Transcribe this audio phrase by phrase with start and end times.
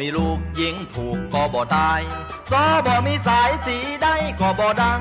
[0.00, 2.00] มีลูกยิงถูกก็บ่ตาย
[2.50, 5.00] ซอบ่มีสายสีได้ก็บ่ดัง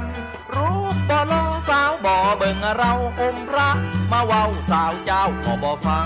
[0.56, 3.70] รูปบ่ลอสาวบ่เบิ่งเราอมพระ
[4.12, 6.06] มาเว้าสาวเจ้าก็บ่ฟัง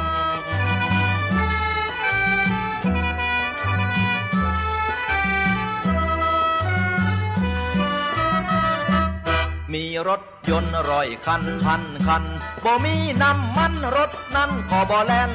[9.73, 12.23] มีรถยนต์ร้อยคันพันคัน
[12.65, 15.31] บ่มีน้ำมันรถนั้นก็บ่แล่น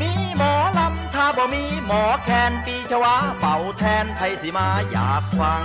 [0.00, 0.75] มีหมอล
[1.36, 5.64] บ่มีหมอแคนปีชวาเป่าแทนไทยสิมาอยากฟัง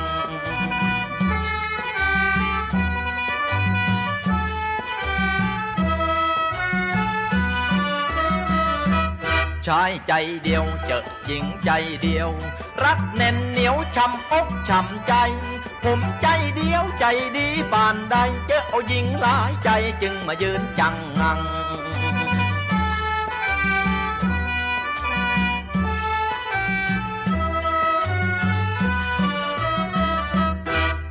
[9.68, 11.70] ชายใจเดียวเจอหญิงใจ
[12.02, 12.30] เดียว
[12.84, 15.14] รักแน่นเหนียวช้ำอกช้ำใจ
[15.84, 17.06] ผมใจเดียวใจ
[17.38, 18.16] ดีปานใด
[18.48, 19.70] เจอเอาหญิงหลายใจ
[20.02, 21.40] จึงมายืนจังงัง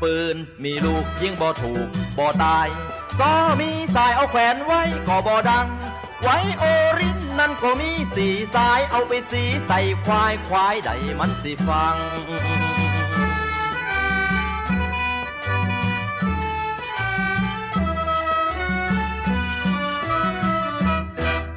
[0.03, 1.87] ปืน มีลูกยิงบ่ถูก
[2.19, 2.69] บ่ตาย
[3.21, 5.67] ก็มีสายเอาแขวนไว้ก็บ่ดัง
[6.23, 6.65] ไว้โอ
[6.99, 11.97] รินนั่นก็มีสีสายเอาไปสีใส่ควายควายใดมันสิฟัง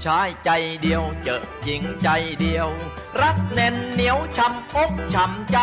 [0.06, 0.50] ชายใจ
[0.82, 2.08] เดียวเจอหญิงใจ
[2.40, 2.70] เดียว
[3.22, 5.58] รักแน่นเหนียวช้ำอกช้ำใจ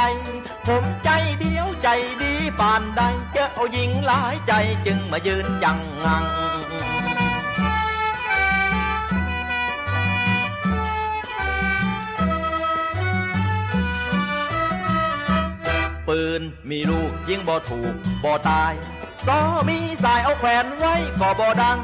[0.66, 1.10] ผมใจ
[1.41, 1.88] เดียวใจ
[2.22, 3.00] ดีปานใด
[3.32, 4.52] เจอเอาหญิงหลายใจ
[4.86, 6.25] จึงมายืนจังงัง
[16.08, 17.94] ปืนมีลูกยิงบ่ถูก
[18.25, 18.72] บ่ตาย
[19.26, 19.38] ซอ
[19.69, 21.78] มีสายเอาแขวนไว้ก็บ่ดัง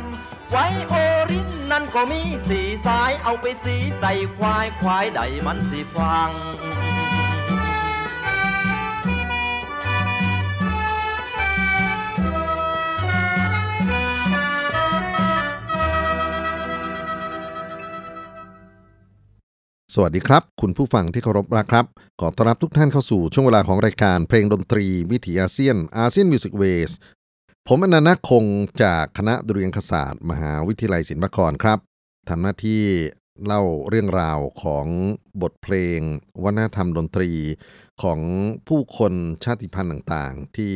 [0.51, 0.95] ไวโอ
[1.31, 6.31] ลินนั่นก็มีสีสายเอาไปสีใส่ควายควายใดมันสิฟัง
[19.99, 21.87] สวัสดีครับ คุณผู้ฟังที่เคารพรักครับ
[22.21, 26.91] ขอต้อนรับทุกท่านเข้าสู่ช่วงเวลาของรายการเพลงดนตรี วิถีอาเซียน ASEAN Music Wayส
[27.71, 28.45] ผมอนันต์คง
[28.83, 31.79] จากคณะดุเรียางคศาสตร์ มหาวิทยาลัยศิลปากรครับ
[32.29, 32.83] ทำหน้าที่
[33.45, 34.87] เล่าเรื่องราวของ
[35.43, 36.01] บทเพลง
[36.43, 37.31] วัฒนธรรมดนตรี
[38.03, 38.21] ของ
[38.69, 39.13] ผู้คน
[39.45, 40.75] ชาติพันธุ์ต่างๆ ที่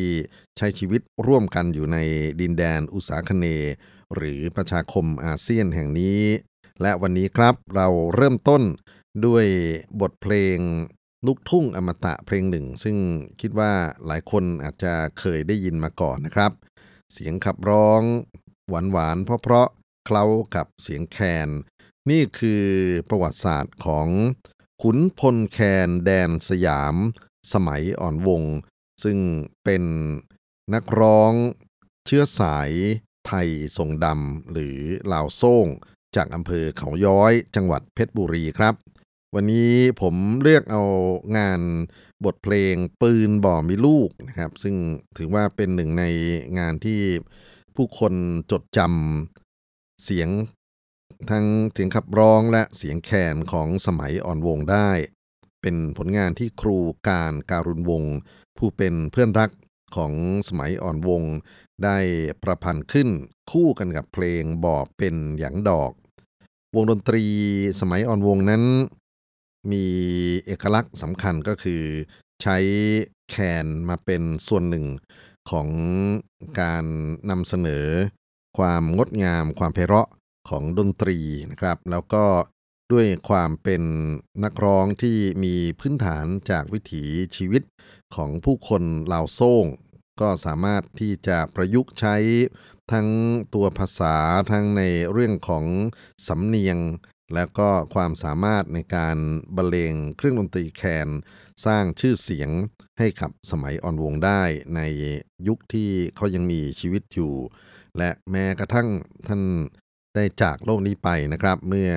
[0.56, 1.99] ใช้ชีวิตร่วมกันอยู่ใน
[2.41, 3.47] ดินแดนอุตสาคเน
[4.15, 6.22] หรือประชาคมอาเซียนแห่งนี้
[6.83, 8.62] และวันนี้ครับเราเริ่มต้น
[9.27, 9.47] ด้วย
[10.01, 10.59] บทเพลง
[11.27, 12.97] ลูกทุ่งอมตะเพลงหนึ่ง ซึ่ง
[13.41, 13.72] คิดว่า
[14.07, 16.51] หลายคนอาจจะเคยได้ยินมาก่อนนะครับ
[17.12, 18.03] เสียงขับร้อง
[18.69, 21.48] หวานหวานๆเพราะๆเคล้ากับเสียงแคน
[22.10, 22.65] นี่คือ
[23.09, 24.09] ประวัติศาสตร์ของ
[24.82, 26.94] ขุนพลแคนแดนสยาม
[27.53, 28.43] สมัยอ่อนวง
[29.03, 29.19] ซึ่ง
[29.65, 29.84] เป็น
[30.75, 31.32] นักร้อง
[32.06, 32.71] เชื้อสาย
[33.27, 34.78] ไทยทรงดำหรือ
[35.12, 35.66] ลาวโซ่ง
[36.16, 38.75] จากอำเภอเขาย้อยจังหวัดเพชรบุรีครับ
[39.34, 40.82] วันนี้ผมเลือกเอา
[41.37, 41.60] งาน
[42.25, 44.76] บทเพลงปืนบ่อมีลูกนะครับ ซึ่ง
[45.16, 46.04] ถือว่าเป็นหนึ่งใน
[46.58, 47.00] งานที่
[47.76, 48.14] ผู้คน
[48.50, 50.28] จดจำเสียง
[51.30, 54.91] ทั้งเสียงขับร้องและเสียงแคนของสมัยอ่อนวงได้
[55.62, 56.78] เป็นผลงานที่ครู
[57.09, 58.16] การการุณวงศ์
[58.59, 59.50] ผู้เป็นเพื่อนรัก
[59.97, 60.12] ของ
[60.48, 61.22] สมัยอ่อนวง
[61.84, 61.98] ได้
[62.42, 63.09] ประพันธ์ขึ้น
[63.50, 65.92] คู่กันกับเพลงบ่อเป็นหยังดอก
[66.74, 67.24] วงดนตรี
[67.80, 68.62] สมัยอ่อนวงนั้น
[69.72, 69.86] มี
[70.47, 71.83] เอกลักษณ์สำคัญก็คือ
[72.42, 72.57] ใช้
[73.30, 74.86] แคนมาเป็นส่วนหนึ่ง
[75.51, 75.68] ของ
[76.60, 76.84] การ
[77.30, 77.86] นำเสนอ
[78.59, 80.09] ความงดงาม ความไพเราะ
[80.48, 81.18] ของดนตรี
[81.51, 82.24] นะครับ แล้วก็
[82.92, 83.83] ด้วยความเป็น
[84.45, 87.04] นักร้องที่มีพื้นฐานจากวิถี
[87.36, 87.62] ชีวิต
[88.15, 89.66] ของผู้คนลาวโซ่ง
[90.21, 92.16] ก็สามารถที่จะประยุกต์ใช้
[92.92, 93.09] ทั้ง
[93.54, 94.16] ตัวภาษา
[94.51, 95.65] ทั้งในเรื่องของ
[96.28, 96.78] สำเนียง
[97.34, 99.16] แล้วก็ความสามารถในการ
[99.56, 101.09] บรรเลงเครื่องดนตรีแคน
[101.66, 102.50] สร้างชื่อเสียง
[102.98, 104.42] ให้กับสมัยอ่อนวงได้
[104.77, 104.80] ใน
[105.48, 107.34] ยุคที่เขายังมีชีวิตอยู่
[107.98, 108.88] และแม้กระทั่ง
[109.28, 109.42] ท่าน
[110.15, 111.91] ได้จากโลกนี้ไปนะครับ เมื่อ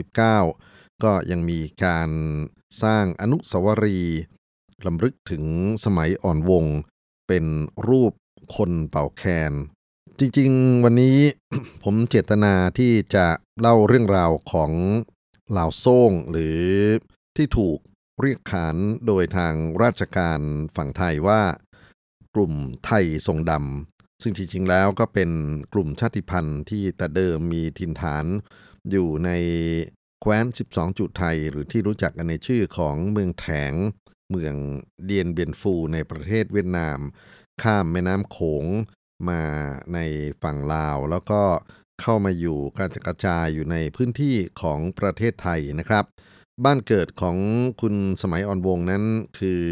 [0.00, 2.10] 2539 ก็ยังมีการ
[2.82, 4.20] สร้างอนุสาวรีย์
[4.86, 5.44] ลำลึกถึง
[5.84, 6.64] สมัยอ่อนวง
[7.28, 7.44] เป็น
[7.88, 8.12] รูป
[8.56, 9.52] คนเป่าแคน
[10.22, 11.18] จริงๆ วันนี้
[11.84, 13.26] ผมเจตนาที่จะ
[13.60, 14.72] เล่าเรื่องราวของ
[15.50, 16.60] เหล่าโซ่งหรือ
[17.36, 17.78] ที่ถูก
[18.20, 18.76] เรียกขาน
[19.06, 20.40] โดยทางราชการ
[20.76, 21.42] ฝั่งไทยว่า
[22.34, 22.52] กลุ่ม
[22.86, 25.30] ไทยทรงดำซึ่งจริงๆแล้วก็เป็น
[25.72, 28.24] กลุ่มชาติพันธุ์ที่แต่เดิมมีถิ่นฐาน
[28.90, 29.30] อยู่ใน
[30.20, 33.72] แคว้น 12 จุดไทย หรือที่รู้จักกันในชื่อของเมืองแถง
[34.30, 34.54] เมือง
[35.04, 36.98] เดียนเบียนฟูในประเทศเวียดนาม
[37.62, 38.66] ข้ามแม่น้ำโขง
[39.28, 39.42] มา
[39.94, 39.98] ใน
[40.42, 41.42] ฝั่งลาว แล้วก็
[42.00, 46.04] เข้ามาอยู่กระจกระจายอยู่ในพื้นที่ของประเทศไทยนะครับ
[46.64, 47.36] บ้านเกิดของ
[47.80, 49.04] คุณสมัยอ่อนวงนั้น
[49.38, 49.62] คือ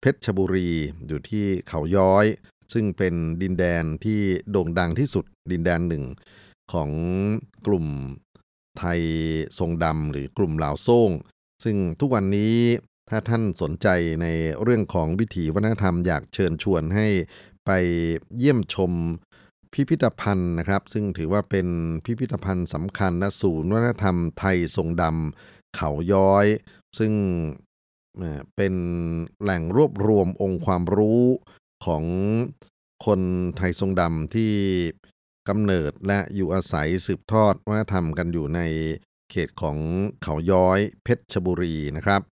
[0.00, 0.70] เพชรชบุรี
[1.06, 2.26] อยู่ที่เขาย้อย
[2.72, 4.20] ซึ่งเป็นดินแดนที่
[4.50, 6.04] โด่งดังที่สุดดินแดนหนึ่ง
[6.72, 6.90] ของ
[7.66, 7.86] กลุ่ม
[8.78, 9.00] ไทย
[9.58, 11.10] ทรงดำหรือกลุ่มลาวโซ่ง
[11.64, 12.56] ซึ่งทุกวันนี้
[13.10, 13.88] ถ้าท่านสนใจ
[14.22, 14.26] ใน
[14.62, 17.06] เรื่องของวิถีวัฒนธรรมอยากเชิญชวนให้
[17.66, 17.70] ไป
[18.36, 18.92] เยี่ยมชม
[19.72, 21.68] พิพิธภัณฑ์นะครับ ซึ่งถือว่าเป็น
[22.04, 26.46] พิพิธภัณฑ์สำคัญและศูนย์วัฒนธรรมไทยทรงดำเขาย้อย
[26.98, 27.12] ซึ่ง
[28.56, 28.74] เป็น
[29.42, 31.22] แหล่งรวบรวมองค์ความรู้
[31.84, 32.04] ของ
[33.06, 33.20] คน
[33.56, 34.52] ไทยทรงดำที่
[35.48, 38.60] กำเนิดและอยู่อาศัยสืบทอดวัฒนธรรมกันอยู่ใน
[39.30, 39.76] เขตของ
[40.22, 42.22] เขาย้อยเพชรชบุรีนะครับ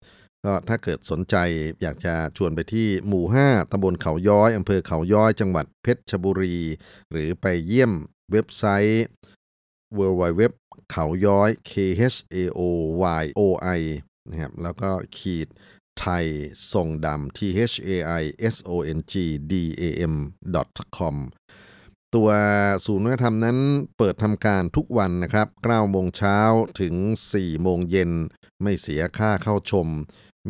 [0.45, 1.37] ก็ถ้าเกิดสนใจ
[1.83, 6.57] อยากจะชวนไปที่หมู่ 5ตำบลเขาย้อยอำเภอเขาย้อยจังหวัดเพชรชบุรี
[7.11, 7.93] หรือไปเยี่ยม
[8.33, 9.05] เว็บไซต์
[9.99, 10.43] w w w
[10.91, 12.03] เขาย้อย k h
[12.35, 12.61] a o
[13.23, 13.41] y o
[13.79, 13.81] i
[14.29, 15.49] นะครับแล้วก็ขีด
[15.99, 16.27] ไทย
[16.73, 17.39] ทรงดำ t
[17.73, 18.25] h a i
[18.55, 19.15] s o n g
[19.51, 19.83] d a
[20.13, 20.15] m
[20.97, 21.17] com
[22.15, 22.31] ตัว
[22.87, 23.59] ศูนย์วัฒนธรรมนั้น
[23.97, 26.39] เปิดทำการทุกวันนะครับ9โมงเช้า
[26.81, 26.95] ถึง
[27.33, 28.11] 4 โมงเย็น
[28.63, 29.89] ไม่เสียค่าเข้าชม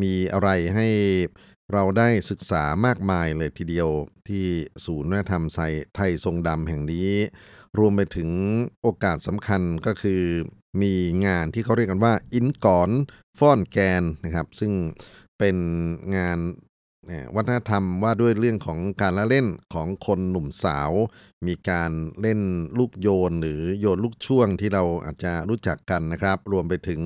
[0.02, 0.88] มีอะไรให้
[1.73, 3.88] เราได้ศึกษามากมายเลยทีเดียว
[4.29, 4.46] ที่
[4.85, 5.44] ศูนย์วัฒนธรรม
[5.96, 7.11] ไทยทรงดำแห่งนี้
[7.79, 8.31] รวมไปถึง
[8.82, 10.23] โอกาสสำคัญก็คือ
[10.82, 10.94] มี
[11.26, 12.90] งานที่เขาเรียกกันว่า อินก่อน
[13.38, 14.73] ฟ้อนแกนนะครับ ซึ่ง
[15.38, 15.56] เป็น
[16.17, 16.38] งาน
[17.37, 20.90] วัฒนธรรมว่าด้วยเรื่องของการละเล่นของคนหนุ่มสาว
[21.46, 21.90] มีการ
[22.20, 22.40] เล่น
[22.78, 27.00] ลูกโยนหรือโยนลูกช่วงที่เราอาจจะรู้จักกันนะครับ รวมไปถึง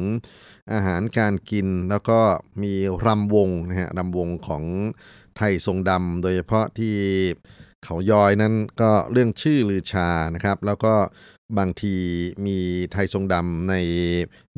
[0.72, 2.20] อาหารการกินแล้วก็
[2.62, 2.72] มี
[3.06, 4.64] รำวงนะฮะรำวงของ
[5.36, 6.96] ไทยทรงดำโดยเฉพาะที่
[7.84, 10.94] เขายอยนั้นก็เรื่องชื่อลือชานะครับ แล้วก็
[11.58, 11.96] บางที
[12.46, 12.58] มี
[12.92, 13.74] ไทยทรงดำใน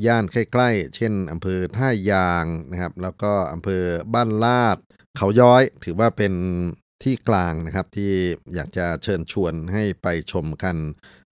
[0.06, 3.82] ย่านใกล้ๆ เช่นอำเภอท่ายางนะครับ แล้วก็อำเภอ
[4.14, 4.78] บ้านลาด
[5.16, 6.34] เขาย้อยถือว่าเป็น
[7.02, 8.12] ที่กลางนะครับที่
[8.54, 10.76] อยากจะเชิญชวนให้ไปชมกัน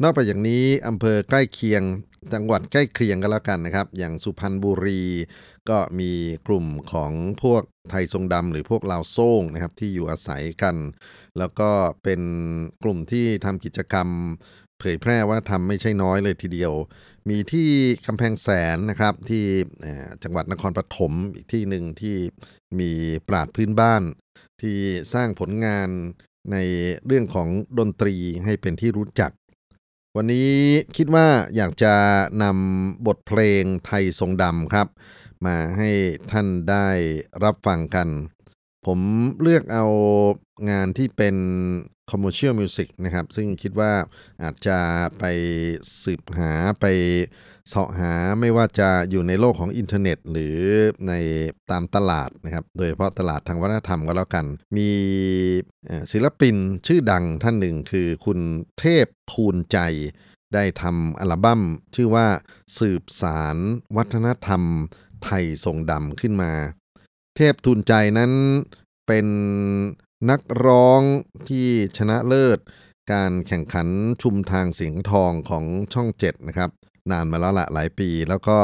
[0.02, 1.82] นอกจากนี้อำเภอใกล้เคียง
[2.32, 5.02] จังหวัดใกล้เคียงกันแล้วกันนะครับ อย่างสุพรรณบุรี
[5.70, 6.12] ก็มี
[6.46, 7.12] กลุ่มของ
[7.42, 10.76] พวกไทยทรงดำหรือพวกลาวโซ่งนะครับที่อยู่อาศัยกัน
[11.38, 11.70] แล้วก็
[12.02, 12.20] เป็น
[12.82, 14.08] กลุ่มที่ทำกิจกรรม
[14.78, 16.72] เผยแพร่ว่าทำไม่ใช่น้อยเลยทีเดียว
[17.28, 17.68] มีที่
[18.06, 19.44] กำแพงแสนนะครับที่
[20.22, 22.16] จังหวัดนครปฐมอีกที่หนึ่งที่
[22.78, 22.90] มี
[23.28, 24.02] ปราดพื้นบ้าน
[24.62, 24.78] ที่
[25.14, 25.88] สร้างผลงาน
[26.52, 26.56] ใน
[27.06, 27.48] เรื่องของ
[27.78, 28.14] ดนตรี
[28.44, 29.32] ให้เป็นที่รู้จัก
[30.16, 30.52] วันนี้
[30.96, 31.26] คิดว่า
[31.56, 31.94] อยากจะ
[32.42, 34.88] นำบทเพลงไทยทรงดำครับ
[35.46, 35.90] มาให้
[36.30, 36.88] ท่านได้
[37.44, 38.08] รับฟังกัน
[38.86, 38.98] ผม
[39.42, 39.86] เลือกเอา
[40.70, 41.36] งานที่เป็น
[42.10, 43.92] commercial music นะครับ ซึ่งคิดว่า
[44.42, 44.78] อาจจะ
[45.18, 45.24] ไป
[46.04, 46.86] สืบหาไป
[47.68, 50.56] เสาะหาไม่ว่าจะอยู่ในโลกของอินเทอร์เน็ต หรือ
[51.08, 51.12] ใน
[51.70, 54.46] ตามตลาดนะครับ โดยเฉพาะตลาดทางวัฒนธรรมก็แล้วกัน
[54.76, 54.90] มี
[56.12, 58.38] ศิลปินชื่อดังท่านหนึ่งคือคุณ
[58.78, 59.78] เทพทูลใจ
[60.54, 61.62] ได้ทำอัลบั้ม
[61.94, 62.26] ชื่อว่า
[62.78, 63.56] สืบสาร
[63.96, 64.62] วัฒนธรรม
[65.24, 66.52] ไทยทรงดำขึ้นมา
[67.36, 68.32] เทพทูลใจนั้น
[69.06, 69.26] เป็น
[70.30, 71.00] นักร้อง
[71.48, 72.58] ที่ชนะเลิศ
[73.12, 73.88] การแข่งขัน
[74.22, 76.70] ชุมทางเสียงทองของช่องเจ็ดนะครับ
[77.10, 78.58] นานมาแล้วละหลายปี แล้วก็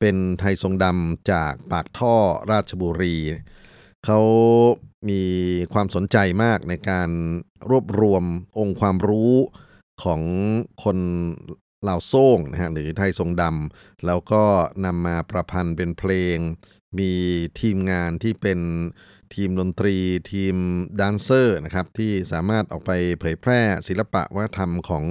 [0.00, 2.16] เป็นไทยทรงดำจากปากท่อ
[2.50, 3.16] ราชบุรี
[4.04, 4.20] เขา
[5.08, 5.22] มี
[5.72, 7.10] ความสนใจมากในการ
[7.70, 8.24] รวบรวม
[8.58, 9.34] องค์ความรู้
[10.02, 10.20] ของ
[10.84, 10.98] คน
[11.88, 14.42] ลาวโซ่งนะฮะหรือไทยทรงดำแล้วก็
[14.84, 16.38] นำมาประพันธ์เป็นเพลง
[16.98, 17.12] มี
[17.60, 18.60] ทีมงานที่เป็น
[19.34, 19.96] ทีมดนตรี
[20.32, 20.56] ทีม
[21.00, 25.04] ดนเซอร์นะครับที่สามารถออกไปเผยแพร่ศิลปะวัฒนธรรมของ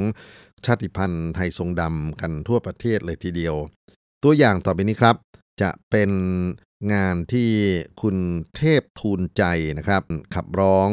[0.65, 3.55] ชาติพันธุ์ไทยทรงดำกันทั่วประเทศเลยทีเดียว
[4.23, 5.15] ตัวอย่างต่อไปนี้ครับ
[5.61, 6.11] จะเป็น
[6.93, 7.50] งานที่
[8.01, 8.17] คุณ
[8.55, 9.43] เทพทูลใจ
[9.77, 10.03] นะครับ
[10.35, 10.89] ขับร้อง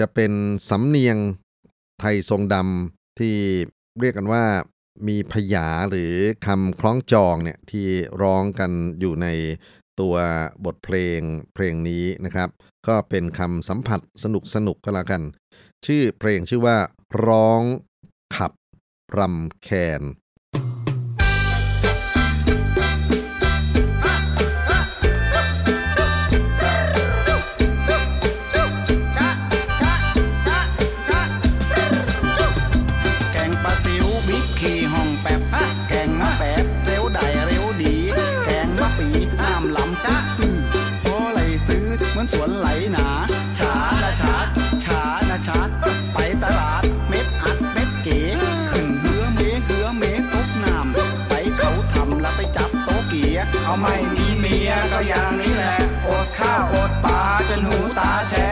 [0.00, 0.32] จะเป็น
[0.70, 1.16] สำเนียง
[2.00, 3.34] ไทยทรงดำที่
[4.00, 4.44] เรียกกันว่า
[5.08, 6.12] มีพยาหรือ
[6.46, 7.86] คำคล้องจองเนี่ยที่
[8.22, 9.26] ร้องกันอยู่ใน
[10.00, 10.14] ตัว
[10.64, 11.20] บทเพลง
[11.54, 12.48] เพลงนี้นะครับ
[12.88, 15.22] ก็เป็นคำสัมผัสสนุกสนุกก็แล้วกัน
[15.86, 16.76] ชื่อเพลงชื่อว่า
[17.26, 17.62] ร้อง
[18.36, 18.52] ขับ
[19.18, 20.02] รำแคน
[54.92, 58.49] ก็อย่างนี้แหละ อดข้าวอดปลาจนหูตาแฉะ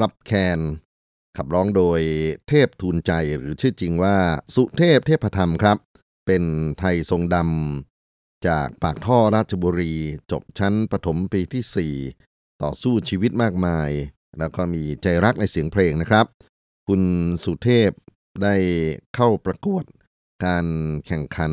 [0.00, 0.60] รับแคน
[1.36, 2.00] ขับร้องโดย
[2.48, 4.16] เทพทูลใจหรือชื่อจริงว่า
[4.54, 5.78] สุเทพเทพธรรมครับ
[6.26, 6.44] เป็น
[6.78, 9.94] ไทยทรงดำจากปากท่อราชบุรี
[10.30, 13.90] จบชั้นประถมปีที่ 4 ต่อสู้ชีวิตมากมาย
[14.38, 16.26] แล้วก็มีใจรักในเสียงเพลงนะครับ
[16.88, 17.02] คุณ
[17.44, 17.90] สุเทพ
[18.42, 18.56] ได้
[19.14, 19.84] เข้าประกวด
[20.46, 20.66] การ
[21.06, 21.52] แข่งขัน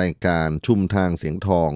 [0.00, 1.72] รายการชุมทางเสียงทอง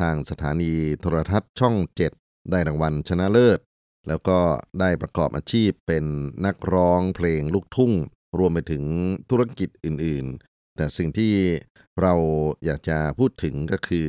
[0.00, 1.74] ทางสถานีโทรทัศน์ช่อง
[2.12, 3.58] 7 ได้รางวัลชนะเลิศ
[4.08, 4.38] แล้วก็
[4.80, 6.04] ได้ประกอบอาชีพเป็น
[6.46, 7.92] นักร้องเพลงลูกทุ่ง
[8.38, 8.84] รวมไปถึง
[9.30, 11.32] ธุรกิจอื่นๆ แต่สิ่งที่
[12.00, 12.14] เรา
[12.64, 14.08] อยากจะพูดถึงก็คือ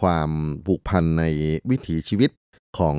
[0.00, 0.30] ความ
[0.66, 1.24] ผูกพันใน
[1.70, 2.30] วิถีชีวิต
[2.78, 2.96] ของ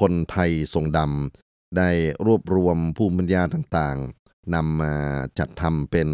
[0.00, 1.90] คนไทยทรงดำ ได้
[2.26, 4.94] รวบรวมภูมิปัญญาต่างๆนำมา
[5.38, 6.08] จัดทำเป็น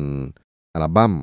[0.74, 1.14] อัลบั้ม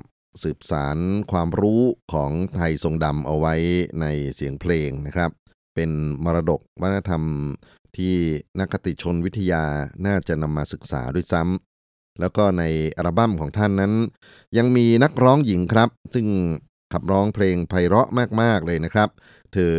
[0.44, 0.98] สืบสาร
[1.32, 1.82] ความรู้
[2.14, 3.56] ของไทยทรงดำเอาไว้
[4.02, 4.06] ใน
[4.36, 5.32] เสียงเพลงนะครับ
[5.76, 5.92] เป็น
[6.24, 7.24] มรดกวัฒนธรรม
[7.98, 8.16] ที่
[8.60, 9.64] นักคติชนวิทยา
[10.06, 12.64] น่าจะนำมาศึกษาด้วยซ้ำแล้วก็ใน
[12.98, 13.94] อัลบั้มของท่านนั้น
[14.58, 16.28] ยังมีนักร้องหญิงครับ ซึ่ง
[16.94, 18.10] ขับร้องเพลงไพเราะ
[18.42, 19.10] มาก ๆ เลยนะครับ
[19.54, 19.76] เธอ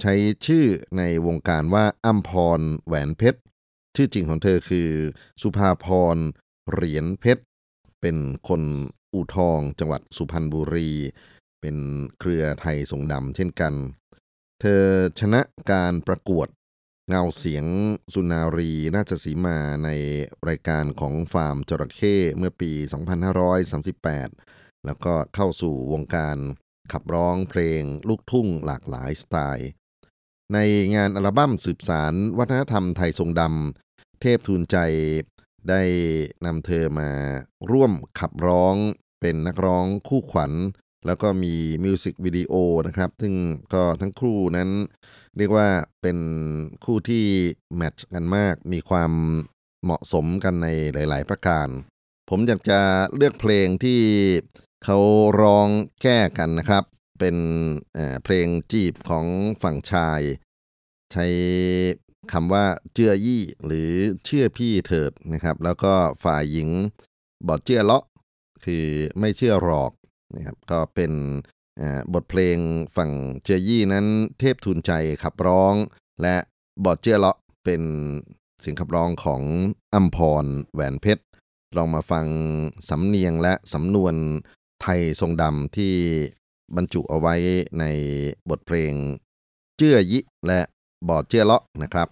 [0.00, 0.14] ใช้
[0.46, 0.64] ชื่อ
[0.98, 3.40] ในวงการว่าอัมพรแหวนเพชร
[3.96, 4.88] ชื่อจริงของเธอคือ
[5.42, 6.16] สุภาพร
[6.70, 7.42] เหรียญเพชร
[8.00, 8.16] เป็น
[8.48, 8.62] คน
[9.12, 10.90] อู่ทองจังหวัดสุพรรณบุรี
[11.60, 11.76] เป็น
[12.18, 13.74] เครือไทยทรงดำเช่นกัน
[14.60, 14.82] เธอ
[15.20, 16.48] ชนะการประกวด
[17.10, 17.66] เงาเสียง
[18.12, 19.88] สุนารีนาฏสีมาใน
[20.48, 22.72] รายการของฟาร์มจระเข้เมื่อปี
[23.98, 26.38] 2538 แล้วก็เข้าสู่วงการ
[26.92, 29.68] ขับร้องเพลงลูกทุ่งหลากหลายสไตล์
[30.52, 30.58] ใน
[30.94, 34.76] งานอัลบั้มสืบสารวัฒนธรรมไทยทรงดำ เทพทูลใจ
[35.68, 35.82] ได้
[36.44, 37.10] นำเธอมา
[37.70, 38.74] ร่วมขับร้อง
[39.20, 40.52] เป็นนักร้องคู่ขวัญ
[41.06, 42.52] แล้วก็มีมิวสิกวิดีโอ
[42.86, 43.34] นะครับ ซึ่ง
[43.74, 44.70] ก็ทั้งคู่นั้น
[45.38, 45.68] เรียกว่า
[46.02, 46.18] เป็น
[46.84, 47.24] คู่ที่
[47.76, 49.12] แมทช์กันมาก มีความ
[49.84, 51.68] เหมาะสมกันในหลาย ๆ ประการ
[52.28, 52.80] ผมอยากจะ
[53.16, 54.00] เลือกเพลงที่
[54.84, 54.98] เขา
[55.40, 55.68] ร้อง
[56.02, 56.84] แก้กันนะครับ
[57.20, 57.36] เป็น
[58.24, 59.26] เพลงจีบของ
[59.62, 60.20] ฝั่งชาย
[61.12, 61.26] ใช้
[62.32, 63.90] คำว่าเจือยี่หรือ
[64.24, 66.68] เชื่อพี่เถิดนะครับ แล้วก็ฝ่ายหญิง
[67.46, 68.04] บอดเจือเลาะ
[68.64, 68.84] คือ
[69.18, 69.92] ไม่เชื่อหรอก
[70.34, 71.12] นะครับก็เป็น
[72.14, 72.58] บทเพลง
[72.96, 73.10] ฝั่ง
[73.44, 74.06] เจยยี่นั้น
[74.38, 75.74] เทพทุนใจขับร้อง
[76.22, 76.36] และ
[76.84, 77.82] บอดเจียเลาะเป็น
[78.60, 79.42] เสียงขับร้องของ
[79.94, 81.24] อัมพรแหวนเพชร
[81.76, 82.26] ลองมาฟัง
[82.88, 84.14] สำเนียงและสำนวน
[84.82, 85.94] ไทยทรงดำที่
[86.76, 87.34] บรรจุเอาไว้
[87.78, 87.84] ใน
[88.50, 88.92] บทเพลง
[89.76, 90.60] เจื้อยิและ
[91.08, 92.08] บอดเจื้อเลาะนะครับ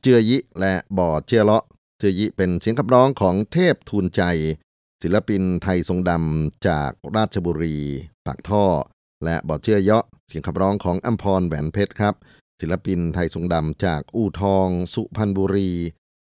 [0.00, 1.64] เจือยิและบ่อเจือเลาะ
[1.98, 4.22] เจือยิเป็นเสียงขับร้องของเทพทูลใจ
[5.02, 7.76] ศิลปินไทยทรงดำจากราชบุรี
[8.26, 8.64] ปากท่อ
[9.24, 12.14] และบ่อเจือเยาะเสียงขับร้องของอัมพรแหวนเพชรครับ
[12.60, 15.70] ศิลปินไทยทรงดำจากอู่ทอง สุพรรณบุรี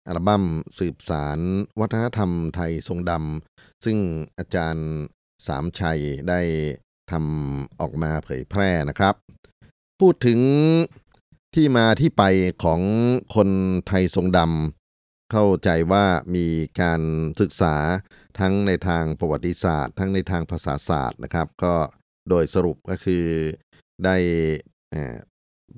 [0.07, 0.43] อัลบั้ม
[0.77, 1.39] สืบสาร
[1.79, 3.97] วัฒนธรรมไทยทรงดำซึ่ง
[4.37, 4.87] อาจารย์
[5.47, 6.41] สามชัยได้
[7.11, 9.15] ทำออกมาเผยแพร่นะครับ
[9.99, 10.39] พูดถึง
[11.55, 12.23] ที่มาที่ไป
[12.63, 12.81] ของ
[13.35, 13.49] คน
[13.87, 16.47] ไทยทรงดำเข้าใจว่ามี
[16.81, 17.01] การ
[17.39, 17.75] ศึกษา
[18.39, 21.75] ทั้งในทางประวัติศาสตร์ ทั้งในทางภาษาศาสตร์นะครับ ก็
[22.29, 23.25] โดยสรุปก็คือ
[24.05, 24.17] ได้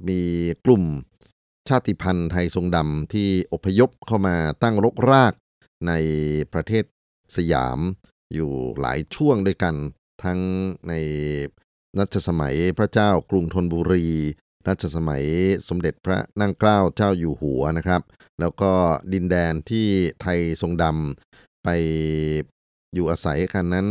[0.08, 0.22] มี
[0.66, 0.84] กลุ่ม
[1.68, 5.34] ชาติพันธุ์ไทยทรงดำที่อพยพเข้ามาตั้งรกราก
[5.88, 5.94] ใน
[6.54, 6.86] ประเทศ
[7.38, 7.80] สยาม
[8.34, 9.76] อยู่หลายช่วงด้วยกัน
[10.24, 10.40] ทั้ง
[10.88, 10.94] ใน
[12.00, 14.08] รัชสมัยพระเจ้ากรุงธนบุรี
[14.68, 15.24] รัชสมัย
[15.68, 18.02] สมเด็จพระนั่งเกล้าเจ้าอยู่หัวนะครับ
[18.40, 18.72] แล้วก็
[19.14, 19.88] ดินแดนที่
[20.22, 21.70] ไทยทรงดำไป
[22.94, 23.88] อยู่อาศัยกันนั้น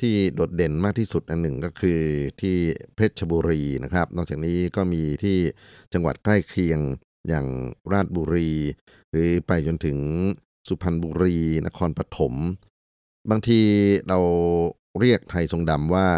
[0.00, 2.00] ที่โดดเด่นมากที่สุดอันหนึ่งก็คือ
[2.40, 2.56] ที่
[2.96, 5.38] เพชรบุรีนะครับ นอกจากนี้ก็มีที่
[5.92, 6.80] จังหวัดใกล้เคียง
[7.28, 7.46] อย่าง
[7.92, 8.50] ราชบุรี
[9.10, 9.98] หรือไปจนถึง
[10.68, 11.36] สุพรรณบุรี
[11.66, 12.34] นครปฐม
[13.30, 13.60] บางที
[14.08, 14.18] เรา
[15.00, 16.08] เรียกไทยทรงดำว่า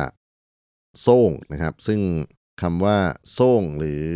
[1.00, 2.00] โซ่งนะครับ ซึ่ง
[2.62, 2.98] คำว่า
[3.32, 4.06] โซ่งหรือ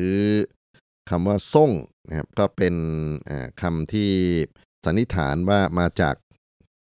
[1.10, 1.70] คำว่าส่ง
[2.08, 2.74] นะครับก็เป็น
[3.30, 4.12] อ่าคำที่
[4.84, 6.14] สันนิษฐานว่ามาจาก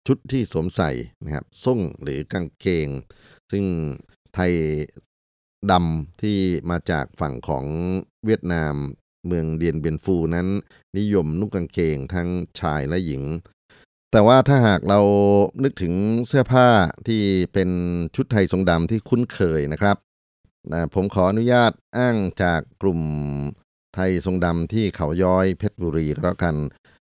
[0.08, 0.92] ชุดที่สวมใส่
[1.24, 2.88] นะครับส่งหรือกางเกง
[3.52, 3.66] ซึ่ง
[4.34, 4.54] ไทย
[5.72, 6.38] ดำที่
[6.70, 7.66] มาจากฝั่งของ
[8.26, 8.76] เวียดนาม
[9.28, 10.48] เมืองเดียนเบียนฟูนั้น
[10.98, 12.28] นิยมนุ่งกางเกงทั้ง
[12.60, 13.24] ชายและหญิง
[14.12, 15.00] แต่ว่าถ้าหากเรา
[15.64, 15.94] นึกถึง
[16.28, 16.68] เสื้อผ้า
[17.08, 17.22] ที่
[17.54, 17.70] เป็น
[18.16, 19.98] ชุดไทยทรงดำที่คุ้นเคยนะครับ
[20.70, 23.02] นะผมขออนุญาตอ้างจากกลุ่ม
[23.96, 26.56] ไทยทรงดำที่เขาย้อยเพชรบุรีก็แล้วกัน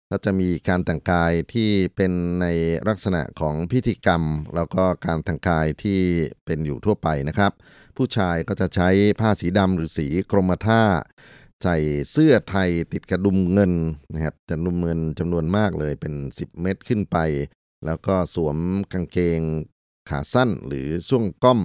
[0.10, 2.12] ก็จะมีการแต่งกายที่เป็น
[2.42, 2.46] ใน
[2.88, 4.24] ลักษณะของพิธีกรรม
[4.56, 6.00] แล้วก็การแต่งกายที่
[6.46, 7.52] เป็นอยู่ทั่วไปนะครับ
[7.98, 8.89] ผู้ชายก็จะใช้
[9.20, 10.82] ผ้าสีดำหรือสีกรมท่า
[11.63, 11.78] ใส่
[12.12, 13.74] เสื้อไทยติดกระดุมเงิน
[14.13, 17.18] นะครับจะดุมเงินจำนวนมากเลยเป็น 10 เม็ดขึ้นไป
[17.86, 18.58] แล้วก็สวม
[18.92, 19.39] กางเกง
[20.10, 21.62] ขาสั้นหรือช่วงก้อม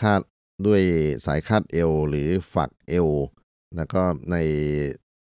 [0.00, 0.20] คาด
[0.66, 0.82] ด้วย
[1.26, 3.08] สายคาดเอวหรือฝักเอว
[3.76, 4.36] แล้วก็ใน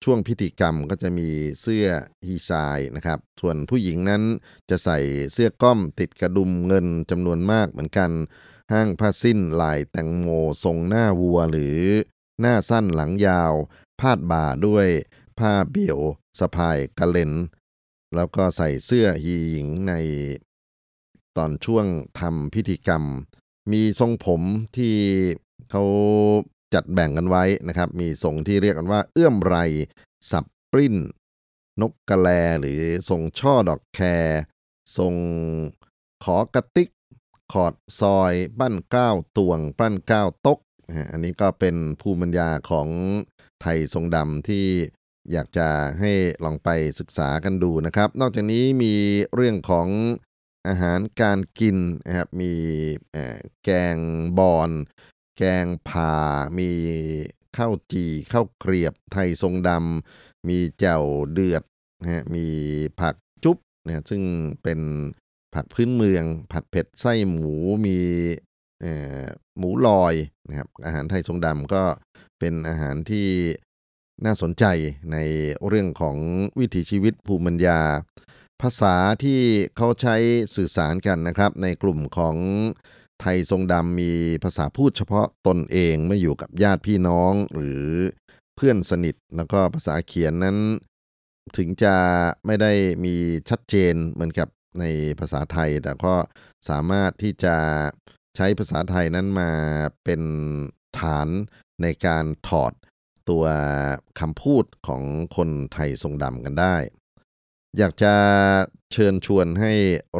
[0.04, 1.28] ช่วงพิธีกรรมก็จะมี
[1.60, 1.86] เสื้อ
[2.26, 4.22] ฮีซายนะครับ ส่วนผู้หญิงนั้น
[4.70, 4.98] จะใส่
[5.32, 8.10] เสื้อก้อมติดกระดุมเงินจำนวนมากเหมือนกัน
[8.72, 10.28] ห้างผ้าสิ้นลายแตงโม
[10.64, 11.78] ทรงหน้าวัวหรือ
[12.40, 13.52] หน้าสั้นหลังยาว
[14.00, 14.88] พาดบ่าด้วย
[15.38, 15.98] ผ้าเบี่ยว
[16.38, 17.32] สะพายกระเลน
[18.14, 19.92] แล้วก็ใส่เสื้อฮีหญิงใน
[21.36, 21.86] ตอนช่วง
[22.20, 23.04] ทำพิธีกรรม
[23.72, 24.42] มีทรงผม
[24.76, 24.96] ที่
[25.70, 25.84] เขา
[26.74, 29.56] จัดแบ่งกันไว้นะครับ มีทรงที่เรียกกันว่า เอื้อมไร
[30.30, 30.96] สับปริ้น
[31.80, 32.28] นกกระแล
[32.60, 34.26] หรือทรงช่อดอกแคร
[34.98, 35.14] ทรง
[36.24, 36.88] ขอกระติก
[37.52, 40.58] ขอดซอยปั้นก้าวตวง ปั้นก้าวตก
[41.12, 42.88] อันนี้ก็เป็นภูมิปัญญาของ
[43.62, 44.66] ไทยทรงดำที่
[45.32, 45.68] อยากจะ
[46.00, 46.12] ให้
[46.44, 48.94] ลองไปศึกษากันดูนะครับ นอกจากนี้มี
[49.34, 49.88] เรื่องของ
[50.68, 52.52] อาหารการกินนะครับมี
[53.64, 53.96] แกง
[54.38, 54.70] บอน
[55.38, 56.14] แกงผ่า
[56.58, 56.70] มี
[57.56, 61.62] ข้าวจี่ข้าวเกรียบไทยทรงดำมีแจ่วเดือด
[62.00, 62.46] นะฮะมี
[63.00, 64.22] ผักจุ๊บนะซึ่ง
[64.62, 64.80] เป็น
[65.54, 67.54] ผักพื้นเมือง ผัดเผ็ดไส้หมู
[67.86, 67.98] มี
[69.58, 70.14] หมูลอย
[70.48, 71.82] นะครับอาหารไทยทรงดำก็
[72.38, 73.28] เป็นอาหารที่
[74.24, 74.64] น่าสนใจ
[75.12, 75.16] ใน
[75.68, 76.16] เรื่องของ
[76.58, 77.80] วิถีชีวิตภูมิปัญญา
[78.62, 78.94] ภาษา
[79.24, 79.40] ที่
[79.76, 80.16] เขาใช้
[80.56, 82.36] สื่อสารกันนะครับ ในกลุ่มของ
[83.20, 84.12] ไทยทรงดำมี
[84.44, 87.84] ภาษาพูดเฉพาะตนเองเมื่ออยู่กับญาติพี่น้องหรือ
[88.56, 90.58] เพื่อนสนิท แล้วก็ภาษาเขียนนั้น
[91.56, 91.96] ถึงจะ
[92.46, 92.72] ไม่ได้
[93.04, 93.14] มี
[93.50, 94.48] ชัดเจนเหมือนกับ
[94.80, 94.84] ใน
[95.20, 96.14] ภาษาไทย แต่ก็
[96.68, 97.56] สามารถที่จะ
[98.36, 99.50] ใช้ภาษาไทยนั้นมา
[100.04, 100.22] เป็น
[100.98, 101.28] ฐาน
[101.82, 102.72] ในการถอด
[103.30, 103.44] ตัว
[104.20, 105.02] คำพูดของ
[105.36, 106.76] คนไทยทรงดำกันได้
[107.78, 108.14] อยากจะ
[108.92, 109.72] เชิญชวนให้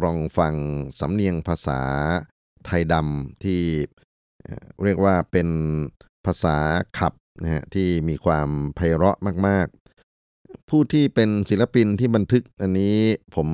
[0.03, 0.53] ลองฟัง
[0.99, 1.81] สำเนียงภาษา
[2.65, 3.61] ไทยดำที่
[4.83, 5.49] เรียกว่าเป็น
[6.25, 6.57] ภาษา
[6.97, 9.67] ขับนะฮะที่มีความไพเราะมาก
[10.17, 12.97] ๆ ผู้ที่เป็นศิลปินที่บันทึกอันนี้
[13.35, 13.47] ผม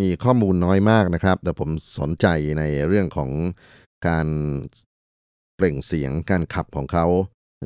[0.00, 2.26] มีข้อมูลน้อยมากนะครับ แต่ผมสนใจ
[2.58, 3.30] ในเรื่องของ
[4.08, 4.28] การ
[5.56, 7.06] เปล่งเสียงการขับของเขา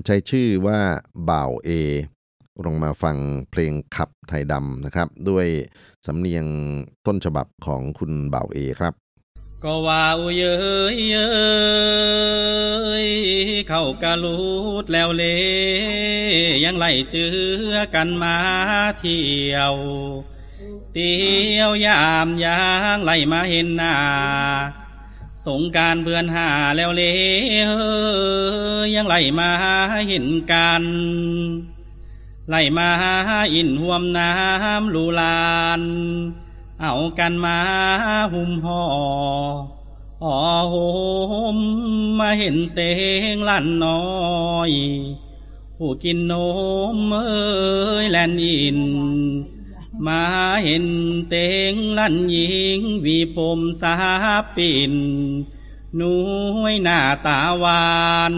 [0.06, 0.80] ใช้ชื่อว่า
[1.30, 1.70] บ่าวเอ
[2.64, 3.16] ลงมาฟัง
[3.50, 5.46] เพลงขับไทยดำนะครับ ด้วย
[6.06, 6.46] สำเนียง
[7.06, 8.94] ต้นฉบับของคุณบ่าวเอครับ
[9.64, 10.44] ก็ว่าอุเย
[10.94, 11.16] ยเย
[13.04, 13.06] ย
[13.68, 14.38] เข้ากะลู
[14.82, 15.24] ดแล้วเล
[16.64, 17.26] ยังไล่เจื
[17.70, 18.36] อกันมา
[18.98, 19.74] เที่ยว
[20.92, 21.14] เตี
[21.58, 22.62] ยวยามยา
[22.96, 23.94] งไล่มาเห็นหน้า
[25.46, 27.02] สงการเพื่อนหาแล้วเล
[28.84, 29.50] ยยังไล่มา
[30.08, 30.82] เห็นกัน
[32.52, 32.90] ไล่มา
[33.54, 35.82] อินห่วมน้ำลูลาน
[36.82, 37.58] เอากันมา
[38.32, 38.82] หุ่มห่อ
[40.22, 40.36] ห่อ
[40.72, 40.74] ห
[41.56, 41.58] ม
[42.18, 42.80] มาเห็นเต
[43.32, 44.70] งลั่นน้อย
[45.76, 46.32] ผู้กินน
[46.94, 48.78] มเอ้ยแลนอิน
[50.06, 50.22] มา
[50.64, 50.86] เห็น
[51.28, 51.34] เต
[51.70, 53.94] งลั่นหญิงวีผมสา
[54.56, 54.94] ปิน
[55.98, 56.20] นุ้
[56.72, 57.84] ยหน้าตาหวา
[58.32, 58.34] น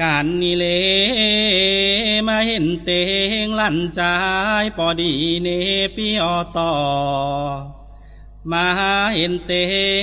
[0.00, 0.66] การนี่เล
[2.26, 2.90] มาเห็นเต
[3.44, 4.14] งลั่นใจา
[4.62, 5.48] ยปอดีเน
[5.96, 6.24] ปีอ
[6.56, 6.72] ต่อ
[8.50, 8.66] มา
[9.14, 9.52] เห็นเต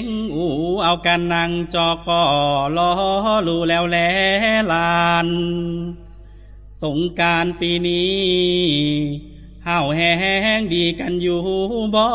[0.02, 0.04] ง
[0.36, 0.46] อู
[0.84, 2.22] เอากันนั่งจอกคอ
[2.78, 2.92] ล้อ
[3.48, 3.98] ลูแล้วแล
[4.72, 5.30] ลาน
[6.82, 8.16] สงการปีนี้
[9.68, 11.42] ห้าแห้งดีกันอยู่
[11.96, 12.06] บ่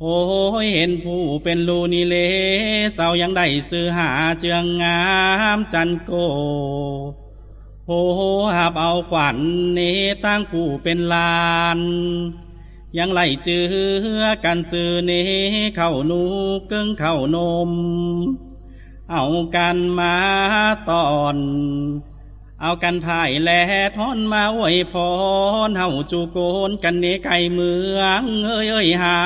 [0.00, 0.18] โอ้
[0.62, 2.16] ยเห็นผู้เป็นลูนี่เล
[2.94, 5.02] เสายังได้ซื้อหาเจืองงา
[5.56, 6.10] มจันโก
[7.86, 8.00] โอ้
[8.56, 9.38] หับเอาขวัญ
[9.74, 9.80] เน
[10.24, 11.80] ตั้งผู้เป็นลาน
[12.98, 13.60] ยังไหลเจื
[14.18, 15.12] อกันซื้อเน
[15.76, 16.22] เข้านู
[16.68, 17.36] เกิงเข้าน
[17.68, 17.70] ม
[19.12, 19.24] เอา
[19.56, 20.16] กันมา
[20.90, 21.36] ตอน
[22.66, 23.50] เอากันถ่ายแล
[23.96, 24.94] ทอนมาอวยพ
[25.66, 29.18] รเฮาจูโกนกันเนไก่เมืองเอ้ยเอ้ยหา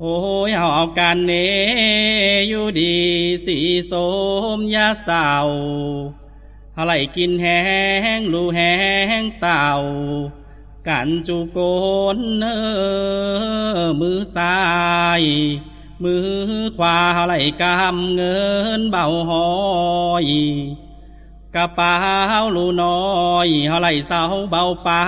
[0.00, 0.16] โอ้
[0.48, 1.32] ยเอาเอากันเน
[2.48, 2.96] อยู่ดี
[3.46, 3.58] สี
[3.90, 3.92] ส
[4.56, 5.30] มยาเศร้า
[6.78, 7.62] อะไรกินแห้
[8.18, 8.76] งลูแห้
[9.22, 9.68] งเต่า
[10.88, 11.58] กันจูโก
[12.16, 12.48] นเอ
[13.78, 14.56] อมือซ้า
[15.20, 15.22] ย
[16.02, 16.28] มือ
[16.78, 18.38] ขวาไหลกำเงิ
[18.78, 19.46] นเบาหอ
[20.24, 20.26] ย
[21.54, 21.94] กระเป๋า
[22.56, 25.00] ลูน้อยเฮาไหลเสาเบาปา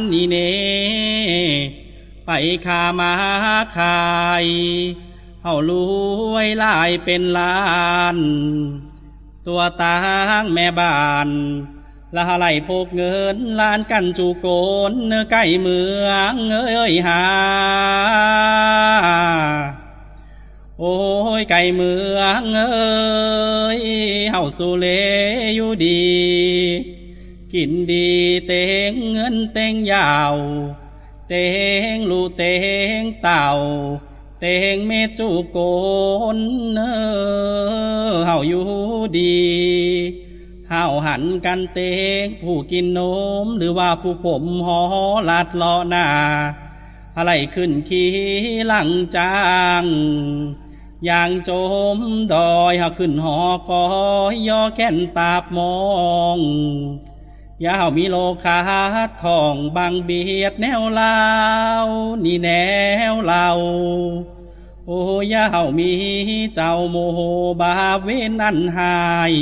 [0.00, 0.36] นนี่เน
[2.26, 2.30] ไป
[2.66, 3.12] ขามา
[3.76, 4.00] ขา
[4.44, 4.46] ย
[5.42, 5.72] เฮาร
[6.32, 7.56] วยลายเป็นล้า
[8.16, 8.18] น
[9.46, 9.96] ตัวตา
[10.42, 11.28] งแม่บ้าน
[12.14, 14.46] ละไหลพกเงินลานกันจูโก
[14.90, 17.22] นเนื้อไก่เมืองเอ้ยหา
[20.80, 20.96] โอ้
[21.40, 23.80] ยไก่เมืองเอ้ย
[24.30, 24.86] เฮาสุเล
[25.56, 26.06] อยู่ดี
[27.52, 28.08] กินดี
[28.46, 28.52] เต
[28.90, 30.34] งเงินเตงยาว
[31.28, 31.34] เต
[31.92, 32.42] งลูเต
[32.98, 33.46] งเต่า
[34.40, 35.58] เตงเมจูโก
[36.36, 36.38] น
[36.72, 36.92] เนอ
[38.26, 38.66] เฮาอยู่
[39.18, 39.36] ดี
[40.68, 41.78] เฮาหันกันเต
[42.22, 43.00] งผู้กินน
[43.44, 44.80] มหรือว่าผู้ผมหอ
[45.28, 46.06] ลัดเลาะหน้า
[47.16, 48.10] อะไรขึ้นขี่
[48.66, 49.34] หลังจา
[49.82, 49.84] ง
[51.04, 51.50] อย่างโจ
[51.96, 51.98] ม
[52.32, 53.84] ดอยหาขึ้นหอคอ
[54.32, 55.76] ยย่อแก่นตาบมอ
[56.36, 56.38] ง
[57.64, 58.58] ยาวมีโลคา
[59.08, 61.18] ดของบางเบียดแนวลา
[61.84, 61.86] ว
[62.24, 62.50] นี่แน
[63.12, 63.48] วเรา
[64.86, 65.00] โอ้
[65.34, 65.90] ยาวมี
[66.54, 67.20] เจ้าโมโห
[67.60, 67.72] บา
[68.02, 68.08] เว
[68.40, 68.96] นันหา
[69.32, 69.34] ย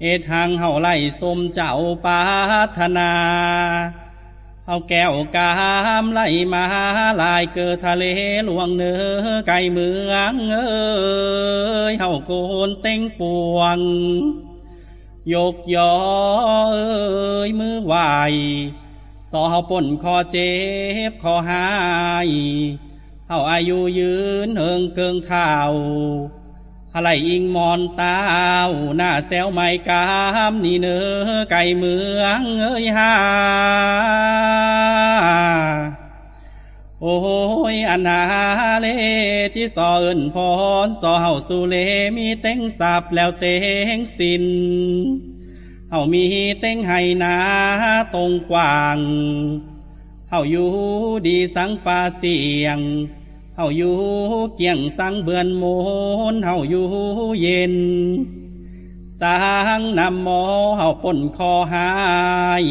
[0.00, 1.72] เอ็ดหังเฮาไล่สมเจ้า
[2.04, 2.18] ปา
[2.78, 3.10] ถนา
[4.68, 5.50] เอาแก้วกา
[6.02, 6.20] มไหล
[6.52, 6.64] มา
[7.22, 8.04] ลายเกิดทะเล
[8.44, 9.02] หลวงเนื้อ
[9.46, 12.32] ไก่เมืองเอ้ยเฮาโก
[12.68, 13.20] นเต็งป
[13.54, 13.78] วง
[15.32, 15.94] ยกยอ
[16.72, 17.94] เอ้ยมือไหว
[19.30, 20.52] สอเฮาป่นคอเจ็
[21.10, 21.66] บคอหา
[22.26, 22.28] ย
[23.28, 24.14] เฮาอายุยื
[24.46, 25.50] นเฮิงเกิงเท้า
[26.96, 28.18] อะไรอิงมอนตา
[28.68, 30.04] วหน้าแซวไม่กา
[30.50, 33.12] มนี่เนื้อไก่เมืองเอ้ยฮา
[37.00, 37.18] โอ้
[37.74, 38.20] ยอันนา
[38.80, 38.86] เล
[39.54, 40.36] ที่สอเอินพ
[40.86, 41.76] รสอเฮาสุเล
[42.16, 43.56] มีเต็งสับแล้วเต็
[43.96, 44.44] งสิน
[45.90, 46.24] เฮามี
[46.60, 47.36] เต็งไห้นา
[48.14, 48.98] ตรงกว้าง
[50.30, 50.72] เฮาอยู่
[51.26, 52.80] ดีสังฟ้าเสียง
[53.56, 53.98] เฮาอยู่
[54.56, 55.64] เกี่ยงสังเบือนโม
[56.32, 56.86] นเฮาอยู่
[57.40, 57.74] เย็น
[59.20, 59.36] สา
[59.78, 60.42] งนำหมอ
[60.76, 61.90] เฮาป่นคอหา
[62.62, 62.64] ย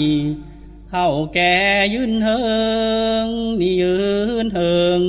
[0.89, 1.55] เท่าแก่
[1.93, 2.41] ยืนเฮิ
[3.25, 3.27] ง
[3.59, 3.97] นี่ยื
[4.45, 5.03] นเฮิง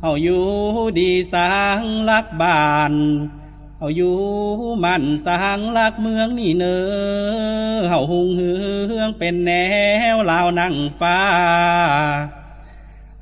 [0.00, 0.46] เฮาอยู่
[0.98, 2.94] ดีสางลักบ้าน
[3.78, 4.18] เฮาอยู่
[4.84, 6.78] มันสางลักเมืองนี่เนอ
[7.88, 8.52] เฮาหุงเฮื
[8.98, 9.50] องเป็นแน
[10.14, 11.18] วลาวนั่งฟ้า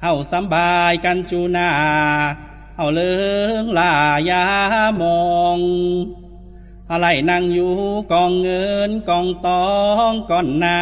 [0.06, 1.70] เฮาสำบายกันจูนา
[2.76, 3.14] เฮาเลิ
[3.62, 3.92] งลา
[4.30, 4.44] ยา
[5.02, 5.24] มอ
[5.56, 5.58] ง
[6.90, 7.74] อะไรนั่งอยู่
[8.12, 9.68] กองเงินกองตอ
[10.10, 10.80] งก่อนนา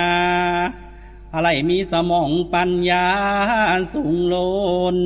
[1.35, 3.09] อะไรมีสมองปัญญา
[3.93, 4.35] สูงโล
[4.97, 4.99] น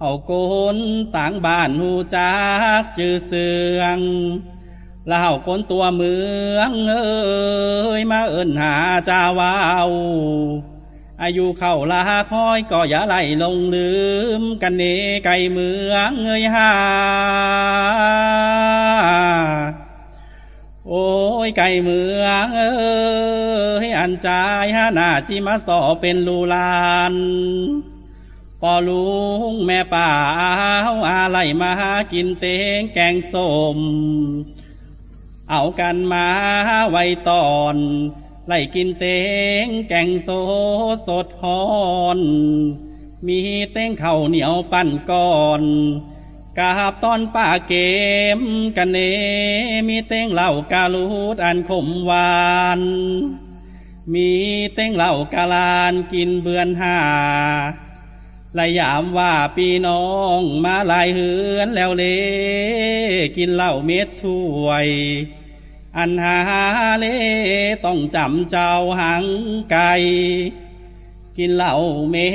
[0.00, 0.32] เอาโก
[0.74, 0.76] น
[1.16, 2.34] ต่างบ้านหูจั
[2.80, 3.48] กชื่อเสื
[3.78, 3.98] อง
[5.06, 6.16] แล้วเอาคนตัวเมื
[6.56, 8.74] องเอ้ยมาเอินหา
[9.08, 9.52] จาวา
[9.88, 9.90] ว
[11.22, 12.00] อายุเข้าลา
[12.32, 13.90] คอยก็อย่าไล่ลงลื
[14.40, 14.82] ม กันเน
[15.24, 16.70] ไก่เมืองเอ้ยฮา
[20.88, 21.08] โอ้
[21.46, 22.72] ยไก่เมืองเอ้
[23.84, 24.28] ยอันใจ
[24.76, 27.14] ฮานาจิมาสอเป็นลูลาน
[28.62, 29.08] ปอลุ
[29.50, 30.08] งแม่ป่า
[30.38, 31.72] เอาอะไรมา
[32.12, 32.44] กินเต
[32.78, 33.78] งแกงส้ม
[35.50, 36.26] เอากันมา
[36.90, 37.76] ไว้ตอน
[38.50, 39.04] ไล่กินเต
[39.64, 40.28] งแกงโซ
[41.06, 41.62] สดฮอ
[42.18, 42.20] น
[43.26, 43.40] มี
[43.72, 45.62] เต้งเข้าเหนียวปั้นก่อน
[46.58, 47.74] กาบตอนป้าเก
[48.38, 48.40] ม
[48.76, 48.98] กันเน
[49.88, 52.42] มีเต้งเหล่ากาลูดอันขมหวา
[52.78, 52.80] น
[54.12, 54.30] มี
[54.74, 56.98] เต้งเหล่ากาลานกินเบือนหา
[58.58, 60.06] ลายามว่าพี่น้อ
[60.38, 62.04] งมาลายเหือนแล้วเล
[63.36, 64.88] กินเหล้าเม็ดถ้วย
[65.98, 66.38] อันหา
[66.98, 67.06] เล
[67.84, 69.24] ต้องจำเจ้าหาง
[69.70, 69.92] ไก่
[71.36, 71.74] กินเหล้า
[72.10, 72.26] เม็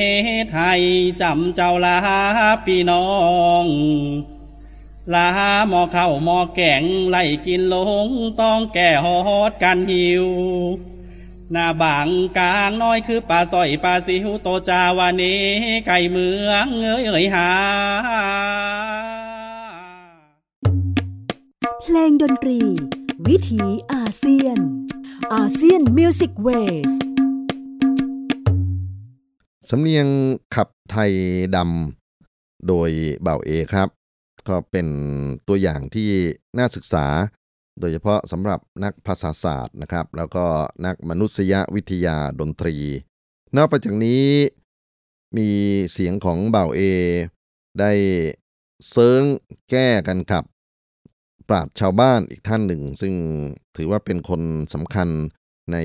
[0.43, 0.81] ดไทย
[1.21, 1.97] จำเจ้าลา
[2.65, 3.07] พี่น้อ
[3.63, 3.65] ง
[5.13, 5.27] ลา
[5.69, 8.07] หมอเข้าหมอแกงไล่กินลง
[8.41, 9.07] ต้องแก่ฮ
[9.37, 10.25] อดกันหิว
[11.51, 12.07] หน้าบาง
[12.37, 15.35] กลางน้อยคือปลาสอยปลาสิวโตจาวานี
[15.87, 17.49] ไก่เมืองเอ้ยเอ้ยหา
[21.81, 22.59] เพลงดนตรี
[23.29, 23.61] วิถี
[23.93, 24.57] อาเซียน
[25.33, 26.49] อาเซียนมิวสิกเว
[26.89, 26.91] ส
[29.69, 30.07] สำเนียง
[30.55, 31.11] ขับไทย
[31.55, 32.89] ดำโดย
[33.21, 33.89] เบ่าเอครับ
[34.47, 34.87] ก็เป็น
[35.47, 36.09] ตัวอย่างที่
[36.57, 37.05] น่าศึกษา
[37.79, 40.45] โดยเฉพาะสำหรับนักภาษาศาสตร์นะครับ แล้วก็
[40.85, 42.75] นักมนุษยวิทยาดนตรี
[43.57, 44.25] นอกจากนี้
[45.37, 45.49] มี
[45.91, 46.81] เสียงของเบ่าเอ
[47.79, 47.91] ได้
[48.89, 49.23] เซิง
[49.69, 50.43] แก้กันกับ
[51.53, 53.13] ราชชาวบ้านอีกท่านหนึ่ง ซึ่ง
[53.75, 54.41] ถือว่าเป็นคน
[54.73, 55.09] สำคัญ
[55.71, 55.77] ใน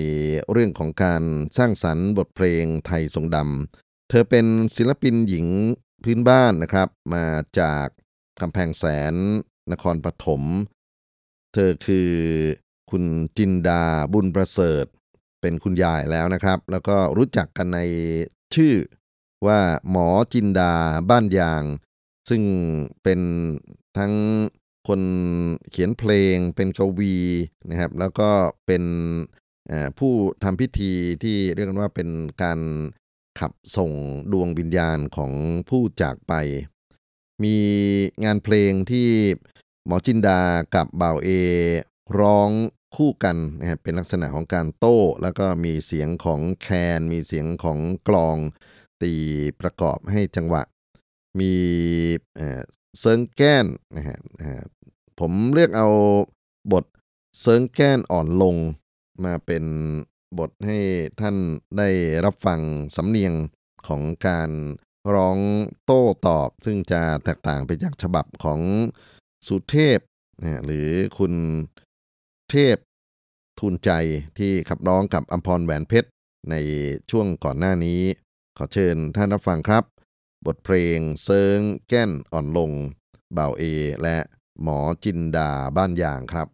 [0.52, 1.22] เรื่องของการ
[1.58, 4.46] สร้างสรรค์บทเพลงไทยทรงดำ เธอเป็น
[4.76, 5.46] ศิลปินหญิง
[6.04, 7.26] พื้นบ้านนะครับ มา
[7.60, 7.86] จาก
[8.40, 9.14] กำแพงแสน
[9.72, 10.42] นครปฐม
[11.54, 12.10] เธอคือ
[12.90, 13.04] คุณ
[13.36, 14.84] จินดาบุญประเสริฐ
[15.40, 17.80] เป็นคุณยายแล้วนะครับ แล้วก็รู้จักกันใน
[18.54, 18.74] ชื่อ
[19.46, 19.60] ว่า
[19.90, 20.72] หมอจินดา
[21.10, 21.62] บ้านยาง
[22.28, 22.42] ซึ่ง
[23.02, 23.20] เป็น
[23.98, 24.12] ทั้ง
[24.88, 25.02] คน
[25.70, 27.16] เขียนเพลง เป็นกวี
[27.70, 28.30] นะครับ แล้วก็
[28.66, 28.84] เป็น
[29.98, 30.12] ผู้
[30.42, 32.08] ทำพิธีที่เรียกกันว่าเป็น
[32.42, 32.60] การ
[33.40, 33.92] ขับส่ง
[34.32, 35.32] ดวงวิญญาณของ
[35.68, 36.32] ผู้จากไป
[37.44, 37.56] มี
[38.24, 39.08] งานเพลงที่
[39.86, 40.40] หมอจินดา
[40.74, 41.28] กับบ่าวเอ
[42.18, 42.50] ร้อง
[42.96, 46.68] คู่กันนะครับเป็นลักษณะของการโต้ แล้วก็มีเสียงของแค
[46.98, 47.78] น มีเสียงของ
[48.08, 48.36] กลอง
[49.02, 49.14] ตี
[49.60, 50.62] ประกอบให้จังหวะ
[51.40, 51.54] มี
[52.98, 53.66] เซิงแก้น
[53.96, 54.18] นะฮะ
[55.20, 55.88] ผมเรียกเอา
[56.72, 56.84] บท
[57.40, 58.56] เซิงแก้นอ่อนลง
[59.24, 59.64] มาเป็น
[60.38, 60.78] บทให้
[61.20, 61.36] ท่าน
[61.78, 61.88] ได้
[62.24, 62.60] รับฟัง
[62.96, 63.34] สำเนียง
[63.86, 64.50] ของการ
[65.14, 65.38] ร้อง
[65.84, 68.60] โต้ตอบ ซึ่งจะแตกต่างไปจากฉบับของ
[69.46, 69.98] สุเทพ
[70.40, 71.32] นะหรือคุณ
[72.50, 72.76] เทพ
[73.60, 73.90] ทุนใจ
[74.38, 76.08] ที่ขับร้องกับอัมพรแหวนเพชร
[76.50, 76.54] ใน
[77.10, 78.00] ช่วงก่อนหน้านี้
[78.56, 79.84] ขอเชิญท่านรับฟังครับ
[80.46, 82.72] บทเพลงเซิงแก้นอ่อนลง
[83.32, 83.62] เบาเอ
[84.02, 84.16] และ
[84.62, 86.48] หมอจินดาบ้านยางครับ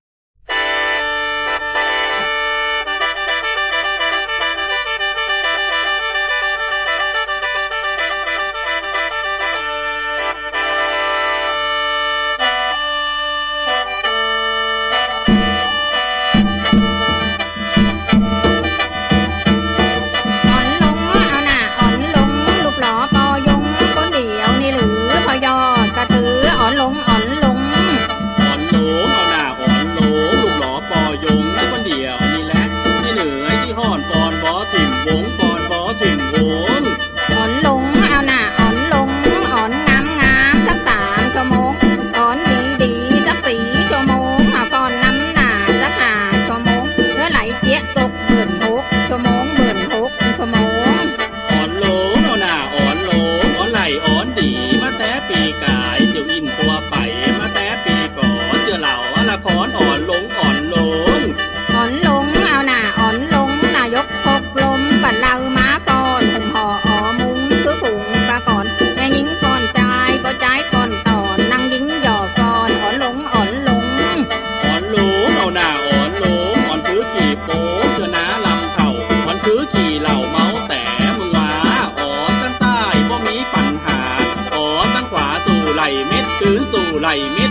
[87.15, 87.44] time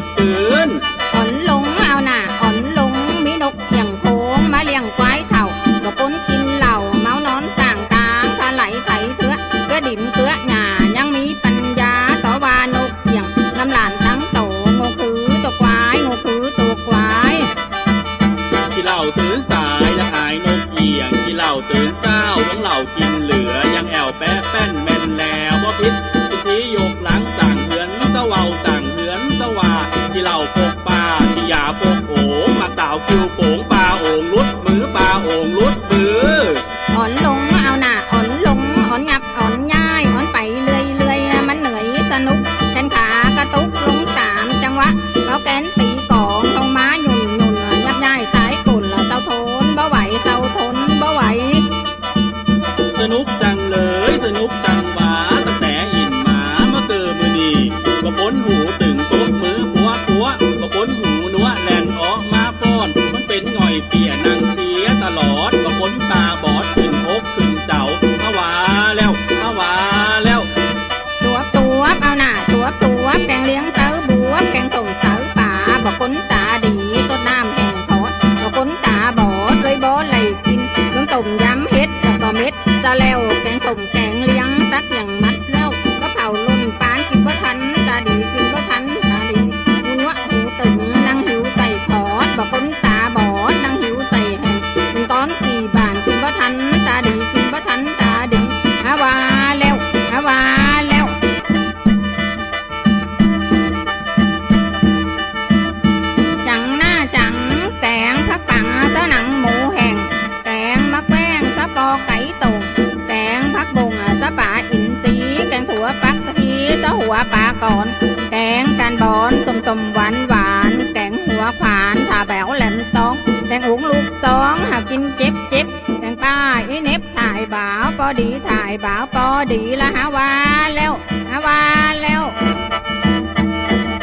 [128.85, 130.31] บ่าวปอดีละฮะวา
[130.75, 130.91] แล้ว
[131.29, 131.61] ฮะวา
[132.01, 132.23] แล้ว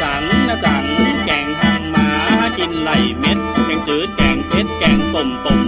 [0.02, 0.84] จังนะจัง
[1.24, 2.06] แกงหางหมา
[2.58, 5.60] กินไหลเม็ด แกงจืดแกงเผ็ดแกงสมต้ม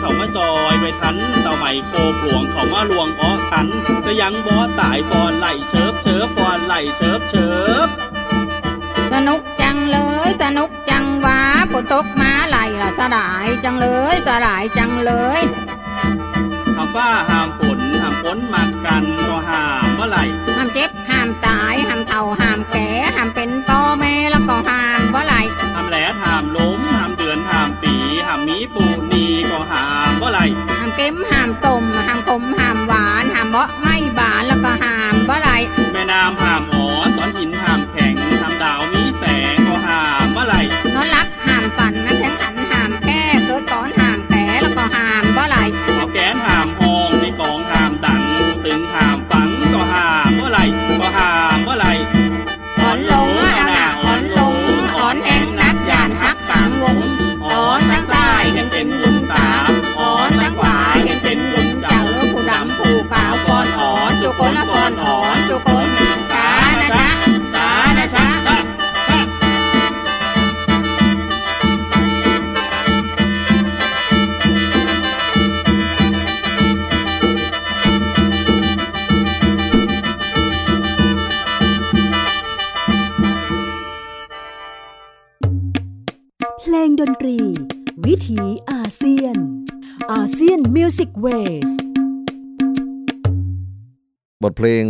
[0.00, 1.16] เขามาจอยไว้ทัน
[1.46, 3.66] สมัยโกปลวงเขามาลวงอ้อทัน
[4.06, 7.48] ก็ยังบ่ตายปอนไหลเชิบเชิบปอนไหลเชิบเชิ
[7.86, 7.88] บ
[9.12, 11.40] สนุกจังเลยสนุกจังหวา
[11.72, 15.40] ฝนตกมาไหลละสลายจังเลยสลายจังเลย
[16.76, 20.24] ห้ามฟ้าห้ามฝนห้ามฝนมากันก็ห้ามเมื่อไหร่
[20.56, 25.34] ห้ามเจ็บห้ามตายห้ามเฒ่าห้ามแก่ห้ามเป็นพ่อแม่แล้วก็ห้ามว่าไหล
[25.74, 27.94] ห้ามแหลดห้ามล้มห้ามเดือนห้ามปี
[28.26, 28.58] ห้ามมี
[31.12, 35.50] มเค็มหามต้มหามขมหามหวานหามเบาะไม่บานแล้วก็หามเบาไร
[35.92, 37.15] แม่น้ำหามอ๋อสอน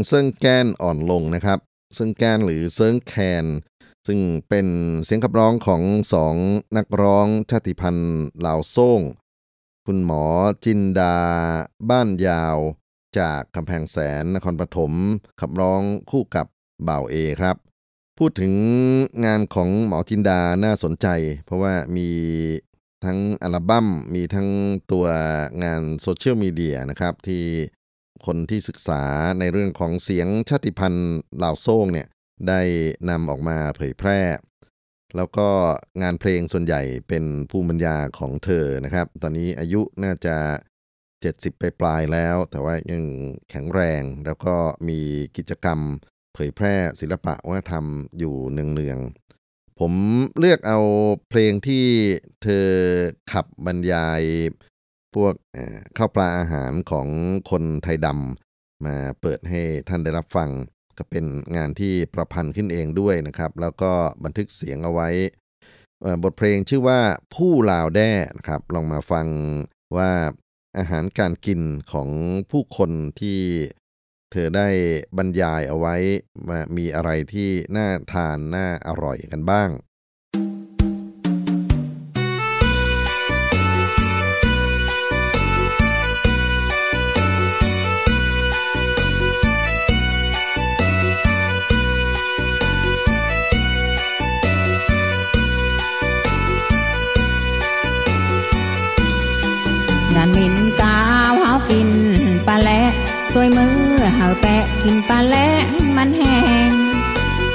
[0.06, 1.58] เซิงแกนอ่อนลงนะครับ
[1.94, 3.46] เซิงแกนหรือเซิงแคน
[4.06, 4.66] ซึ่งเป็น
[5.04, 5.82] เสียงขับร้องของ
[6.12, 6.34] สอง
[6.76, 9.00] นักร้องชาติพันธุ์ลาวโซ่ง
[9.86, 10.24] คุณหมอ
[10.64, 11.16] จินดา
[11.90, 12.58] บ้านยาง
[13.18, 14.92] จากกำแพงแสนนครปฐม
[15.40, 16.46] ขับร้องคู่กับ
[16.88, 17.56] บ่าวเอครับ
[18.18, 18.54] พูดถึง
[19.24, 21.06] งานของหมอจินดาน่าสนใจ
[21.44, 22.08] เพราะว่ามี
[23.04, 24.48] ทั้งอัลบั้มมีทั้ง
[24.92, 25.06] ตัว
[25.62, 27.44] งานโซเชียลมีเดียนะครับ ที่
[28.26, 29.02] คนที่ศึกษา
[29.38, 32.08] ในเรื่องของเสียงชาติพันธุ์ลาวโซ่งเนี่ย
[32.48, 32.60] ได้
[33.10, 34.20] นำออกมาเผยแพร่
[35.16, 35.48] แล้วก็
[36.02, 40.36] งานเพลงส่วนใหญ่เป็นภูมิปัญญาของเธอนะครับ ตอนนี้อายุน่าจะ
[40.96, 43.02] 70 ไปปลายแล้ว แต่ว่ายัง
[43.50, 44.54] แข็งแรงแล้วก็
[44.88, 45.00] มี
[45.36, 45.80] กิจกรรม
[46.34, 47.86] เผยแพร่ศิลปะวัฒนธรรม
[48.18, 49.92] อยู่เนืองๆผม
[50.38, 50.80] เลือกเอา
[51.28, 51.86] เพลงที่
[52.42, 52.66] เธอ
[53.32, 54.22] ขับบรรยาย
[55.16, 55.34] พวก
[55.98, 57.08] ข้าวปลาอาหารของ
[57.50, 60.50] คนไทยดำมาเปิดให้ท่านได้รับฟัง
[60.98, 61.24] ก็เป็น
[61.56, 63.92] งานที่ประพันธ์ขึ้นเองด้วยนะครับ แล้วก็
[64.24, 65.08] บันทึกเสียงเอาไว้
[66.22, 67.00] บทเพลงชื่อว่า
[67.34, 69.26] ผู้ลาวแด้นะครับ ลองมาฟัง
[69.96, 70.10] ว่า
[70.78, 71.60] อาหารการกิน
[71.92, 72.08] ของ
[72.50, 72.90] ผู้คน
[73.20, 73.40] ที่
[74.32, 74.68] เธอได้
[75.16, 75.96] บรรยายเอาไว้
[76.48, 79.68] มามีอะไรที่น่าทานน่าอร่อยกันบ้าง
[104.88, 105.48] กินปลาแหละ
[105.96, 106.36] มันแห้
[106.70, 106.72] ง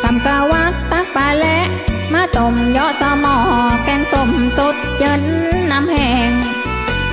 [0.01, 1.59] คำกาวักตักปลาแหละ
[2.13, 3.35] มาต้มยอสมอ
[3.83, 5.21] แกงส้มสดเจิน
[5.71, 6.31] น้ำแห้ง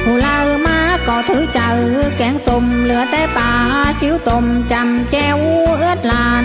[0.03, 1.71] ผู้ลามาก็ถือเจอ
[2.17, 3.53] แกงส้มเหลือแต่ปลา
[4.01, 5.39] จิ้วต้มจำแจว
[5.79, 6.45] เอื้อดลาน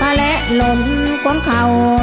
[0.00, 0.80] ปลาแหละหล่น
[1.24, 1.62] ก้นเข่า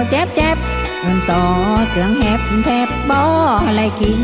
[0.10, 0.58] เจ็บเจ็บ
[1.02, 1.42] เงินสอ
[1.90, 3.20] เสียงแหบแทบบ่
[3.66, 4.22] อะไรกิน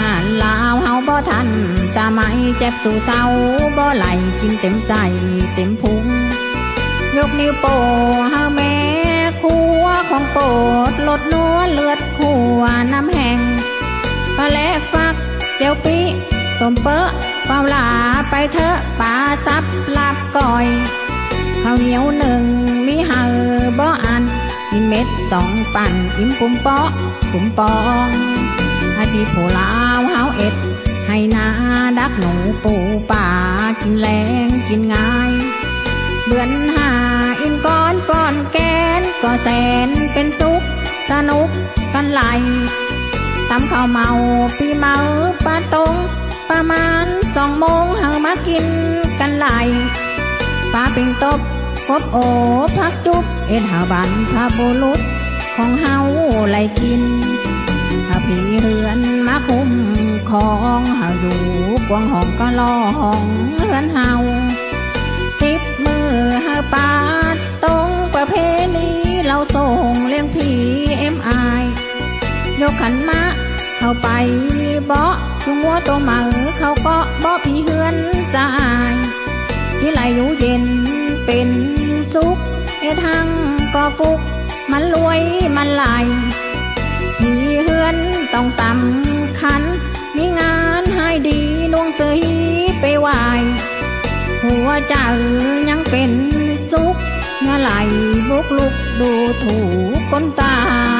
[0.00, 1.48] หารลาวเฮาบ่ทัน
[1.96, 2.28] จะไม่
[2.58, 3.22] เจ็บสู่เศร้า
[3.76, 4.06] บ่ไหล
[4.40, 4.92] กินเต็มใส
[5.54, 6.04] เต็มพุง
[7.16, 7.74] ยกนิ้วโป้
[8.30, 8.74] เฮาแม่
[9.40, 10.44] ครัวของโปร
[10.90, 12.62] ดลดนัวเลือดขัว
[12.92, 13.40] น้ำแห้ง
[14.36, 14.58] ปลาแล
[14.92, 15.14] ฟัก
[15.56, 15.98] เจียวปิ
[16.60, 17.08] ต้มเปอะ
[17.46, 17.86] เปล่าลา
[18.30, 19.14] ไปเถอะปลา
[19.46, 19.64] ซับ
[19.96, 20.66] ลาบก่อย
[21.62, 22.42] ข้าวเหนียวหนึ่ง
[22.86, 23.22] มีเฮา
[23.78, 24.22] บ่อัน
[24.70, 26.88] กินเม็ดสองปั่นอิ่มปุ่มเปาะ
[27.30, 27.74] ปุ่มปอ
[28.06, 28.08] ง
[28.98, 30.54] อาชีพผู้ลาวเฮาเอ็ด
[31.06, 31.48] ให้นา
[31.98, 32.32] ดักหนู
[32.62, 32.74] ปู
[33.10, 33.28] ป่า
[33.80, 34.08] กินแร
[34.46, 35.30] งกินง่าย
[36.24, 36.90] เบือนหา
[37.40, 38.58] อินก้อนฟอนแก
[39.00, 39.48] นก็แส
[39.86, 40.62] นเป็นสุข
[41.10, 41.48] สนุก
[41.94, 42.22] กันไหล
[43.50, 44.08] ตำข้าวเมา
[44.56, 44.96] ปีเมา
[45.44, 45.94] ปลาตง
[46.50, 48.66] ประมาณสองโมงเฮามากิน
[49.20, 49.48] กันไหล
[50.72, 51.40] ปลาปิงตบ
[51.88, 52.16] กบโอ
[52.76, 55.00] พักจุบเอ็ดหาบันพาบุรุษ
[55.56, 55.96] ของเฮา
[56.48, 57.02] ไหลกิน
[58.08, 59.70] ถ้าผีเรือนมาคุ้ม
[60.30, 60.48] คอ
[60.78, 61.40] งเฮาอยู่
[61.88, 63.24] กวงห้องก็ลอห้อง
[63.56, 64.12] เฮือนเฮา
[65.40, 66.08] สิบมือ
[66.44, 66.92] เฮาปา
[67.34, 68.34] ดตรงประเพ
[68.76, 68.88] ณี
[69.26, 70.50] เราส่งเลี้ยงผี
[70.98, 71.30] เอ็มไอ
[72.60, 73.22] ยกขันมะ
[73.78, 74.08] เข้าไป
[74.86, 76.18] เบาะจุงัวตัวมา
[76.58, 77.96] เขาก็บาะผีเฮือน
[78.36, 78.48] จา
[78.90, 78.92] ย
[79.78, 80.64] ที่ไหลอยู่เย็น
[81.26, 81.48] เป็น
[82.12, 82.38] สุข
[82.80, 83.28] เอ็ดหัง
[83.74, 84.18] ก็ฟุก
[84.70, 85.20] มันรวย
[85.56, 85.84] มันไหล
[87.64, 87.96] เฮือน
[88.34, 89.62] ต้องสำคัญ
[90.16, 91.40] มีงานให้ดี
[91.72, 92.20] นวงเสย
[92.80, 93.08] ไปไหว
[94.44, 94.94] หัวใจ
[95.68, 96.10] ยังเป็น
[96.70, 96.96] สุข
[97.42, 97.70] เงาไหล
[98.28, 99.10] บุกลุกดู
[99.42, 99.56] ถู
[99.94, 100.58] กคนตา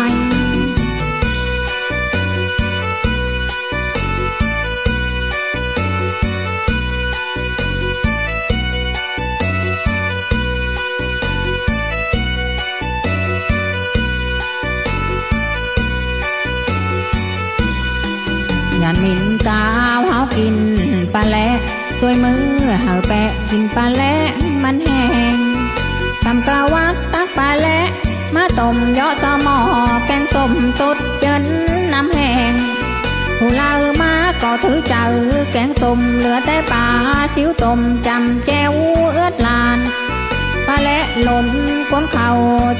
[0.08, 0.27] ย
[22.00, 22.42] สวยมือ
[22.82, 24.14] เฮาแปะกินปลาแหละ
[24.62, 25.02] มันแห้
[25.34, 25.38] ง
[26.24, 27.80] ทำกะวักตักปลาแหละ
[28.34, 29.58] มาต้มยอสมอ
[30.06, 31.44] แกงส้มสดเจิน
[31.92, 32.54] น้ำแห้ง
[33.38, 33.70] ผู้ลา
[34.00, 35.04] มาก็ถือเจอ
[35.52, 36.86] แกงส้มเหลือแต่ปลา
[37.34, 38.72] สิวต้มจำแจว
[39.12, 39.78] เอื้อดลาน
[40.66, 41.46] ปลาแหละหล่น
[41.90, 42.28] ก้นเข่า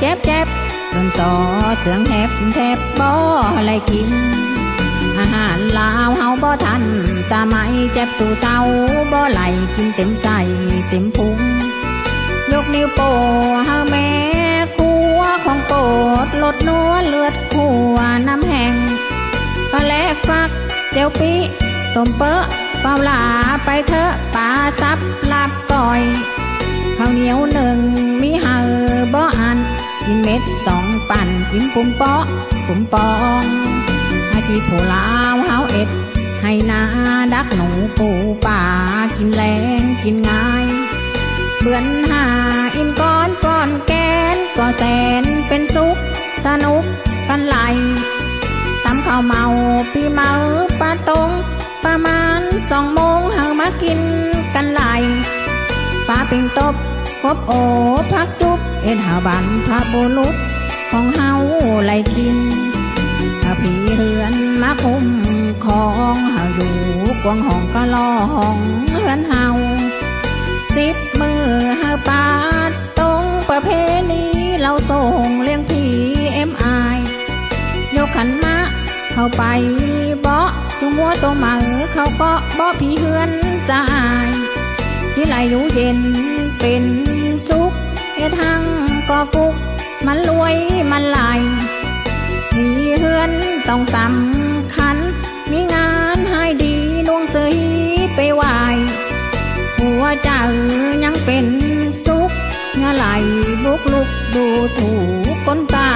[0.00, 0.46] เจ็บเจ็บ
[0.90, 1.32] เริ่มสอ
[1.80, 3.10] เสียงแหบแทบบ่
[3.56, 4.10] อะไรกิน
[5.18, 6.82] อาหารลาวเฮาบ่ทัน
[7.30, 8.58] จะไม่เจ็บสู่เศร้า
[9.12, 9.40] บ่ไหล
[9.74, 10.40] กินเต็มใส่
[10.88, 11.38] เต็มพุง
[12.52, 13.08] ยกนิ้วโป้
[13.66, 14.08] เฮาแม่
[14.76, 15.78] ครัวของโปร
[16.26, 17.96] ดลดนัวเลือดขัว
[18.28, 18.74] น้ำแห้ง
[19.72, 19.92] ก็แล
[20.28, 20.50] ฟัก
[20.90, 21.34] เจียวปิ
[21.94, 22.42] ต้มเปอะ
[22.80, 23.22] เปล่าลา
[23.64, 24.48] ไปเถอะปลา
[24.80, 24.98] ซับ
[25.32, 26.02] ลาบก่อย
[26.96, 27.78] ข้าวเหนียวหนึ่ง
[28.22, 28.56] มีเฮา
[29.14, 29.58] บ่อัน
[30.04, 32.24] กินเม็ดสองปั่นกินปุ่มเปาะ
[32.66, 33.10] ปุ่มปอ
[33.42, 33.44] ง
[34.48, 35.88] อาชีพผู้ลาวเฮาเอ็ด
[36.42, 36.82] ให้นา
[37.34, 37.68] ดักหนู
[37.98, 38.08] ปู
[38.46, 38.62] ป่า
[39.16, 39.42] กินแร
[39.80, 40.66] งกินง่าย
[41.60, 42.24] เบือนหา
[42.76, 43.92] อินก้อนก้อนแก
[44.34, 44.82] นก็แส
[45.22, 45.96] นเป็นสุข
[46.44, 46.84] สนุก
[47.28, 47.56] กันไหล
[48.84, 49.44] ตำข้าวเมา
[49.92, 50.30] ปีเมา
[50.80, 51.28] ปลาตง
[51.84, 52.40] ประมาณ
[52.70, 54.00] สองโมงเฮามากิน
[54.54, 54.82] กันไหล
[56.08, 56.74] ปลาปิงตบ
[57.22, 57.52] กบโอ
[58.12, 60.34] พักจุบเอ็ดหาบันทาบุรุษ
[60.90, 61.32] ของเฮา
[61.84, 62.38] ไหลกิน
[63.60, 65.06] ผีเฮือนมาคุ้ม
[65.64, 65.84] ขอ
[66.14, 66.74] งเฮาอยู่
[67.22, 68.14] กวางห้องก็ลอ
[68.54, 68.56] ง
[68.92, 69.46] เฮือนเฮา
[70.76, 71.42] สิบมือ
[71.78, 72.28] เฮาปา
[72.68, 73.68] ดตรงประเพ
[74.10, 74.24] ณี
[74.60, 75.84] เราส่งเลี้ยงผี
[76.34, 76.66] เอ็มไอ
[77.96, 78.56] ยกขันมา
[79.12, 79.42] เข้าไป
[80.20, 81.54] เบาะจุงวัวตัวหมา
[81.92, 83.30] เขาก็บาะผีเฮือน
[83.70, 83.84] จา
[84.26, 84.28] ย
[85.14, 85.98] ที่ไหลอยู่เย็น
[86.60, 86.84] เป็น
[87.48, 87.72] สุข
[88.16, 88.62] เอ็ดหัง
[89.08, 89.54] ก็ฟุก
[90.06, 90.54] มันรวย
[90.90, 91.18] มันไหล
[92.58, 93.30] มีเฮือน
[93.68, 94.96] ต้องสำคัญ
[95.50, 96.74] มีงานให้ดี
[97.08, 97.56] นวงเสย
[98.14, 98.42] ไปไหว
[99.78, 100.42] หัวเจ้า
[101.04, 101.46] ยังเป็น
[102.06, 102.30] สุข
[102.78, 103.06] เงาไหล
[103.64, 104.44] บุกลุกดู
[104.76, 104.90] ถู
[105.32, 105.90] กคนตา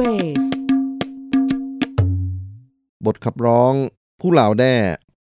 [0.00, 0.46] มิวสิกเวส
[3.06, 3.74] บทขับร้อง
[4.20, 4.74] ผู้เหล่าแด้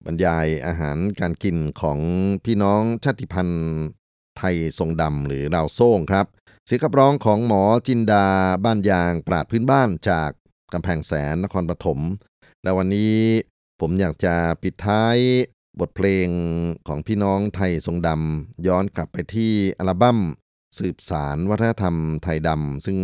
[0.07, 1.99] บรรยายอาหารการกินของ
[2.45, 3.65] พี่น้องชาติพันธุ์
[4.39, 6.27] ไทยทรงดำหรือเราวโซ่งครับ
[6.67, 8.27] เสียงขับร้องของหมอจินดา
[8.65, 10.31] บ้านยางปราชญ์พื้นบ้านจาก
[10.73, 12.01] กำแพงแสนนครปฐม
[12.63, 13.17] และวันนี้
[13.81, 15.17] ผมอยากจะปิดท้าย
[15.81, 16.29] บทเพลง
[16.89, 20.19] ของพี่น้องไททรงดำย้อนกลับไปที่อัลบั้ม
[20.79, 22.99] สืบสารวัฒนธรรมไทยดำซึ่ง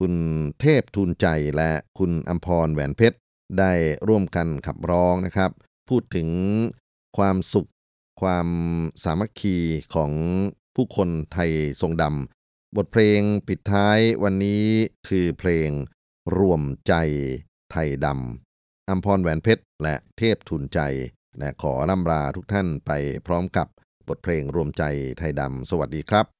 [0.00, 0.14] คุณ
[0.60, 1.26] เทพทูลใจ
[1.56, 3.18] และคุณอัมพรแหวนเพชร
[3.58, 3.72] ได้
[4.08, 5.50] ร่วมกันขับร้องนะครับ
[5.88, 6.28] พูดถึง
[7.16, 7.70] ความสุข
[8.22, 8.48] ความ
[9.04, 9.56] สามัคคี
[9.94, 10.12] ของ
[10.74, 14.64] ผู้คนไทยทรงดำบทเพลงปิดท้ายวันนี้
[15.08, 15.70] คือเพลง
[16.38, 16.94] รวมใจ
[17.70, 20.80] ไทยดำอัมพรแหวนเพชร และเทพทุนใจ
[21.38, 22.90] และขอร่ำลาทุกท่านไป
[23.26, 23.66] พร้อมกับ
[24.08, 24.82] บทเพลงรวมใจ
[25.18, 26.39] ไทยดำสวัสดีครับ